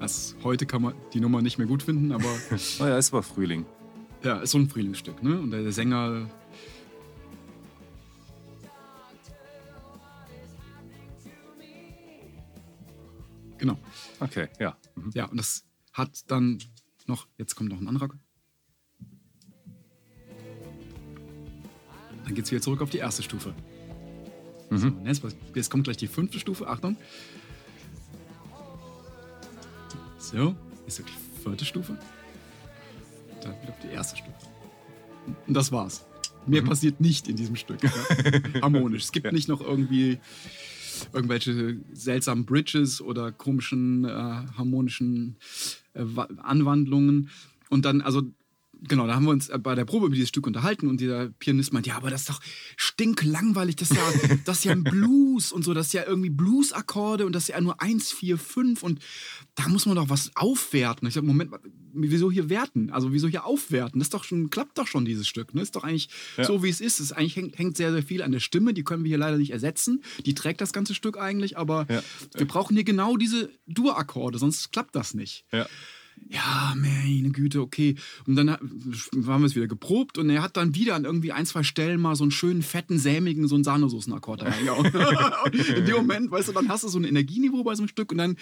[0.00, 2.24] Das, heute kann man die Nummer nicht mehr gut finden, aber
[2.80, 3.66] Oh ja, es war Frühling.
[4.22, 5.40] ja, ist so ein Frühlingsstück, ne?
[5.40, 6.28] Und der Sänger.
[14.20, 14.76] Okay, ja.
[14.94, 15.10] Mhm.
[15.14, 16.58] Ja, und das hat dann
[17.06, 18.08] noch, jetzt kommt noch ein anderer.
[22.24, 23.54] Dann geht es wieder zurück auf die erste Stufe.
[24.70, 25.06] So, und
[25.54, 26.96] jetzt, kommt gleich die fünfte Stufe, Achtung.
[30.18, 30.54] So,
[30.86, 31.98] ist die vierte Stufe.
[33.42, 34.36] Dann wieder auf die erste Stufe.
[35.46, 36.04] Und das war's.
[36.46, 37.82] Mehr passiert nicht in diesem Stück.
[37.82, 37.90] Ja?
[38.62, 39.04] Harmonisch.
[39.04, 40.18] Es gibt nicht noch irgendwie
[41.12, 45.36] irgendwelche seltsamen Bridges oder komischen äh, harmonischen
[45.94, 47.30] äh, Wa- Anwandlungen.
[47.70, 48.22] Und dann, also,
[48.82, 51.30] genau, da haben wir uns äh, bei der Probe über dieses Stück unterhalten und dieser
[51.30, 52.40] Pianist meint, ja, aber das ist doch
[52.76, 54.02] stinklangweilig, das ist ja,
[54.44, 57.48] das ist ja ein Blues und so, das ist ja irgendwie Blues-Akkorde und das ist
[57.48, 59.00] ja nur 1, 4, 5 und
[59.54, 61.06] da muss man doch was aufwerten.
[61.08, 61.50] Ich sag, Moment,
[61.92, 62.90] wieso hier werten?
[62.90, 63.98] Also wieso hier aufwerten?
[64.00, 65.54] Das ist doch schon, klappt doch schon dieses Stück.
[65.54, 65.62] Ne?
[65.62, 66.44] Ist doch eigentlich Ja.
[66.44, 67.00] so, wie es ist.
[67.00, 68.72] Es eigentlich hängt, hängt sehr, sehr viel an der Stimme.
[68.74, 70.02] Die können wir hier leider nicht ersetzen.
[70.24, 72.02] Die trägt das ganze Stück eigentlich, aber Ja.
[72.36, 75.44] wir brauchen hier genau diese Dur-Akkorde, sonst klappt das nicht.
[75.52, 75.66] Ja.
[76.30, 77.94] Ja, meine Güte, okay.
[78.26, 81.32] Und dann ha- haben wir es wieder geprobt und er hat dann wieder an irgendwie
[81.32, 84.86] ein, zwei Stellen mal so einen schönen, fetten, sämigen, so einen Sahnesoßenakkord reingehauen.
[85.76, 88.12] In dem Moment, weißt du, dann hast du so ein Energieniveau bei so einem Stück
[88.12, 88.36] und dann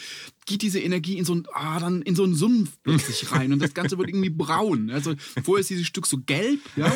[0.47, 3.61] geht diese Energie in so ein, ah, dann in so einen Sumpf plötzlich rein und
[3.61, 4.91] das Ganze wird irgendwie braun.
[4.91, 5.15] Also
[5.45, 6.93] vorher ist dieses Stück so gelb, ja,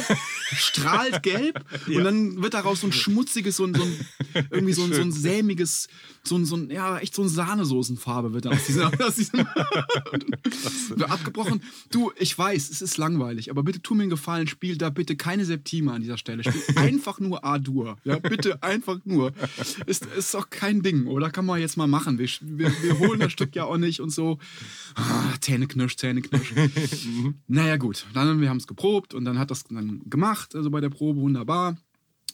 [0.52, 4.82] strahlt gelb und dann wird daraus so ein schmutziges, so ein, so ein irgendwie so
[4.84, 5.88] ein, so ein sämiges,
[6.24, 9.40] so ein, so ein, ja, echt so eine Sahnesoßenfarbe wird dann aus diesem, aus diesem
[11.08, 11.62] abgebrochen.
[11.90, 15.16] Du, ich weiß, es ist langweilig, aber bitte tu mir einen Gefallen, spiel da bitte
[15.16, 16.42] keine Septime an dieser Stelle.
[16.44, 17.96] Spiel einfach nur A-Dur.
[18.04, 19.32] Ja, bitte einfach nur.
[19.86, 21.30] Ist, ist doch kein Ding, oder?
[21.30, 22.18] Kann man jetzt mal machen.
[22.18, 24.38] Wir, wir, wir holen das Stück ja auch nicht und so.
[24.94, 26.52] Ah, Zähne knirsch, Zähne knirsch.
[27.46, 28.06] naja, gut.
[28.14, 31.20] Dann, wir haben es geprobt und dann hat das dann gemacht, also bei der Probe
[31.20, 31.76] wunderbar.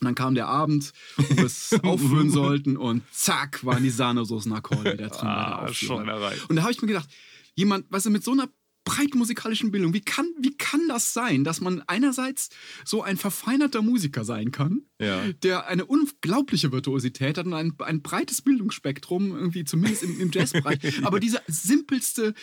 [0.00, 4.92] Und dann kam der Abend, wo wir es aufführen sollten und zack, waren die Sahnesoßenakkorde
[4.92, 6.04] wieder drin Ah, Aufführung.
[6.04, 6.34] Schweinerei.
[6.48, 7.08] Und da habe ich mir gedacht,
[7.56, 8.48] jemand, weißt du, mit so einer
[8.84, 12.50] breiten musikalischen Bildung, wie kann, wie kann das sein, dass man einerseits
[12.84, 15.24] so ein verfeinerter Musiker sein kann, Ja.
[15.42, 20.78] der eine unglaubliche Virtuosität hat und ein, ein breites Bildungsspektrum, irgendwie zumindest im, im Jazzbereich,
[21.04, 22.34] aber diese simpelste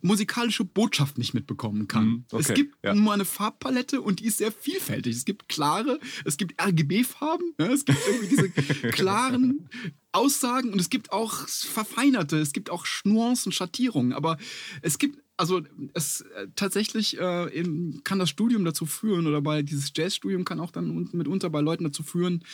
[0.00, 2.06] musikalische Botschaft nicht mitbekommen kann.
[2.06, 2.94] Mhm, okay, Es gibt ja.
[2.94, 5.16] nur eine Farbpalette und die ist sehr vielfältig.
[5.16, 8.50] Es gibt klare, es gibt RGB-Farben, ja, es gibt irgendwie diese
[8.92, 9.68] klaren
[10.12, 14.36] Aussagen und es gibt auch verfeinerte, es gibt auch Nuancen, Schattierungen, aber
[14.82, 15.62] es gibt also
[15.94, 20.60] es äh, tatsächlich äh, eben kann das Studium dazu führen oder bei dieses Jazzstudium kann
[20.60, 22.44] auch dann un- mitunter bei Leuten dazu führen,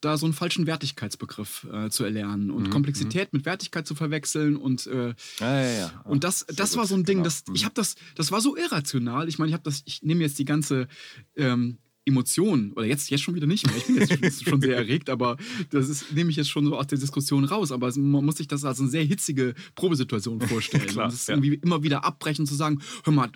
[0.00, 4.86] da so einen falschen Wertigkeitsbegriff äh, zu erlernen und Komplexität mit Wertigkeit zu verwechseln und
[4.86, 6.00] äh, Ja, ja, ja.
[6.04, 7.24] und das, Sehr das gut, war so ein Ding, genau.
[7.24, 9.28] das, ich habe das, das war so irrational.
[9.28, 10.88] Ich meine, ich habe das, ich nehme jetzt die ganze
[11.36, 13.76] ähm, Emotion, oder jetzt, jetzt schon wieder nicht mehr.
[13.76, 15.36] Ich bin jetzt schon, sehr erregt, aber
[15.70, 17.70] das ist, nehme ich jetzt schon so aus der Diskussion raus.
[17.70, 20.86] Aber man muss sich das als eine sehr hitzige Probesituation vorstellen.
[20.86, 21.34] Klar, und es ist ja.
[21.34, 23.30] irgendwie immer wieder abbrechen zu sagen, hör mal,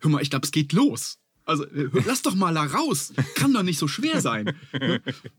[0.00, 1.18] hör mal, ich glaube, es geht los.
[1.44, 3.12] Also äh, lass doch mal da raus.
[3.34, 4.54] Kann doch nicht so schwer sein.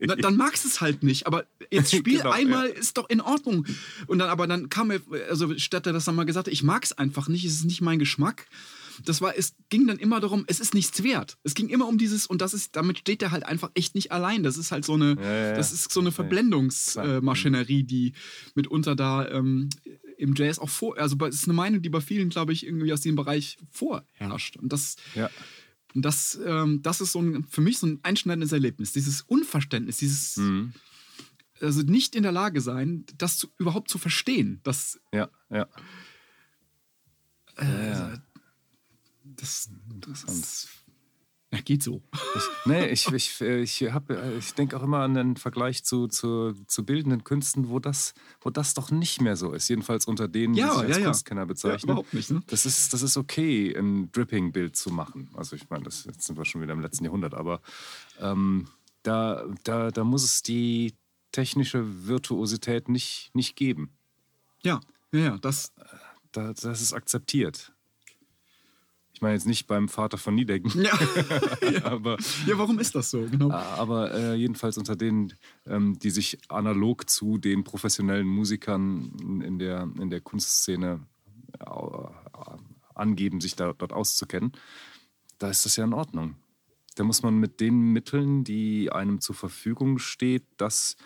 [0.00, 1.28] Na, dann magst du es halt nicht.
[1.28, 3.64] Aber jetzt spiel Genau, einmal, ist doch in Ordnung.
[4.08, 6.64] Und dann, aber dann kam er, also statt er das dann mal gesagt hat, ich
[6.64, 8.46] mag es einfach nicht, es ist nicht mein Geschmack.
[9.04, 11.38] Das war, es ging dann immer darum, es ist nichts wert.
[11.44, 14.12] Es ging immer um dieses, und das ist, damit steht er halt einfach echt nicht
[14.12, 14.42] allein.
[14.42, 16.10] Das ist halt so eine, Ja, ja, das ist so eine.
[16.12, 18.12] Verblendungsmaschinerie, die
[18.54, 19.68] mitunter da ähm,
[20.18, 22.92] im Jazz auch vor, also es ist eine Meinung, die bei vielen, glaube ich, irgendwie
[22.92, 24.56] aus dem Bereich vorherrscht.
[24.56, 25.30] Und das, Ja.
[25.94, 28.92] und das, ähm, das ist so ein, für mich so ein einschneidendes Erlebnis.
[28.92, 30.72] Dieses Unverständnis, dieses Mhm.
[31.60, 34.60] also nicht in der Lage sein, das zu, überhaupt zu verstehen.
[34.62, 35.66] Das, Ja, ja.
[37.56, 38.18] äh,
[39.40, 39.70] das,
[40.06, 40.68] das ist,
[41.52, 42.00] ja, geht so.
[42.36, 46.52] Ich, nee, ich, ich, ich, hab, ich denke auch immer an den Vergleich zu, zu,
[46.68, 49.68] zu bildenden Künsten, wo das, wo das doch nicht mehr so ist.
[49.68, 51.04] Jedenfalls unter denen, Ja, die sich als ja, ja.
[51.06, 51.90] Kunstkenner Ja, bezeichnen.
[51.90, 52.30] überhaupt nicht.
[52.30, 52.40] Ne?
[52.46, 55.28] Das ist, das ist okay, ein Dripping-Bild zu machen.
[55.34, 57.60] Also ich meine, das, jetzt sind wir schon wieder im letzten Jahrhundert, aber
[58.20, 58.68] ähm,
[59.02, 60.94] da, da, da muss es die
[61.32, 63.90] technische Virtuosität nicht, nicht geben.
[64.62, 64.80] Ja,
[65.12, 65.72] ja, ja, das,
[66.32, 67.72] Da, das ist akzeptiert.
[69.20, 70.92] Ich meine jetzt nicht beim Vater von Niedecken, ja.
[71.84, 72.16] aber,
[72.46, 73.20] ja, warum ist das so?
[73.30, 73.50] Genau.
[73.50, 75.34] aber äh, jedenfalls unter denen,
[75.66, 81.00] ähm, die sich analog zu den professionellen Musikern in- in der, in der Kunstszene
[81.60, 81.64] äh,
[82.94, 84.52] angeben, sich da, dort auszukennen,
[85.36, 86.36] da ist das ja in Ordnung.
[86.94, 90.96] Da muss man mit den Mitteln, die einem zur Verfügung steht, das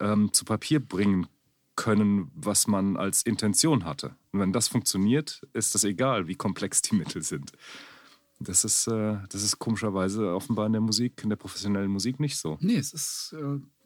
[0.00, 1.28] ähm, zu Papier bringen
[1.76, 4.16] können, was man als Intention hatte.
[4.34, 7.52] Und wenn das funktioniert, ist das egal, wie komplex die Mittel sind.
[8.40, 12.36] Das ist, äh, das ist komischerweise offenbar in der Musik, in der professionellen Musik nicht
[12.36, 12.58] so.
[12.60, 13.36] Nee, es ist, äh,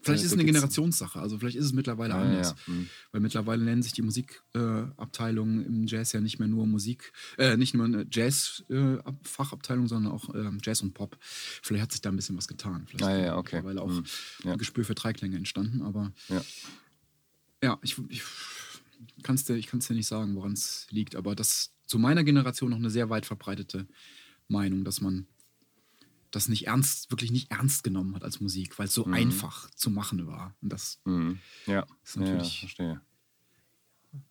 [0.01, 1.21] vielleicht Ja, ist es eine Generationssache.
[1.21, 2.55] Also vielleicht ist es mittlerweile Ja, anders.
[2.67, 2.89] ja, mhm.
[3.13, 7.59] Weil mittlerweile nennen sich die Musikabteilungen äh, im Jazz ja nicht mehr nur Musik, äh,
[7.59, 11.19] nicht nur eine Jazz-Fachabteilung, sondern auch ähm, Jazz und Pop.
[11.21, 12.87] Vielleicht hat sich da ein bisschen was getan.
[12.89, 13.57] Vielleicht Ah, ja, okay.
[13.57, 14.05] mittlerweile auch Mhm.
[14.45, 15.83] Ein Gespür für Dreiklänge entstanden.
[15.83, 16.41] Aber Ja.
[17.63, 18.23] ja, ich, ich
[19.23, 21.17] kann es dir, ich kann's dir nicht sagen, woran es liegt.
[21.17, 23.87] Aber das zu meiner Generation noch eine sehr weit verbreitete
[24.49, 25.27] Meinung, dass man
[26.31, 29.91] das nicht ernst, wirklich nicht ernst genommen hat als Musik, weil es so einfach zu
[29.91, 30.55] machen war.
[30.61, 31.39] Und das, Mhm.
[31.67, 33.01] Ja, ist ja, ja, natürlich- verstehe.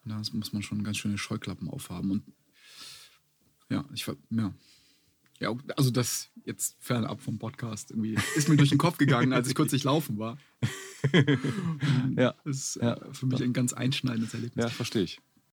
[0.05, 2.11] da muss man schon ganz schöne Scheuklappen aufhaben.
[2.11, 2.24] Und
[3.70, 4.53] ja, ich ver- ja.
[5.39, 9.47] Ja, also das jetzt fernab vom Podcast irgendwie ist mir durch den Kopf gegangen, als
[9.47, 10.38] ich kurz nicht laufen war.
[12.18, 12.93] Ja, Das ist Ja.
[12.95, 14.64] äh, für mich ein ganz einschneidendes Erlebnis.
[14.66, 15.20] ja, verstehe ich.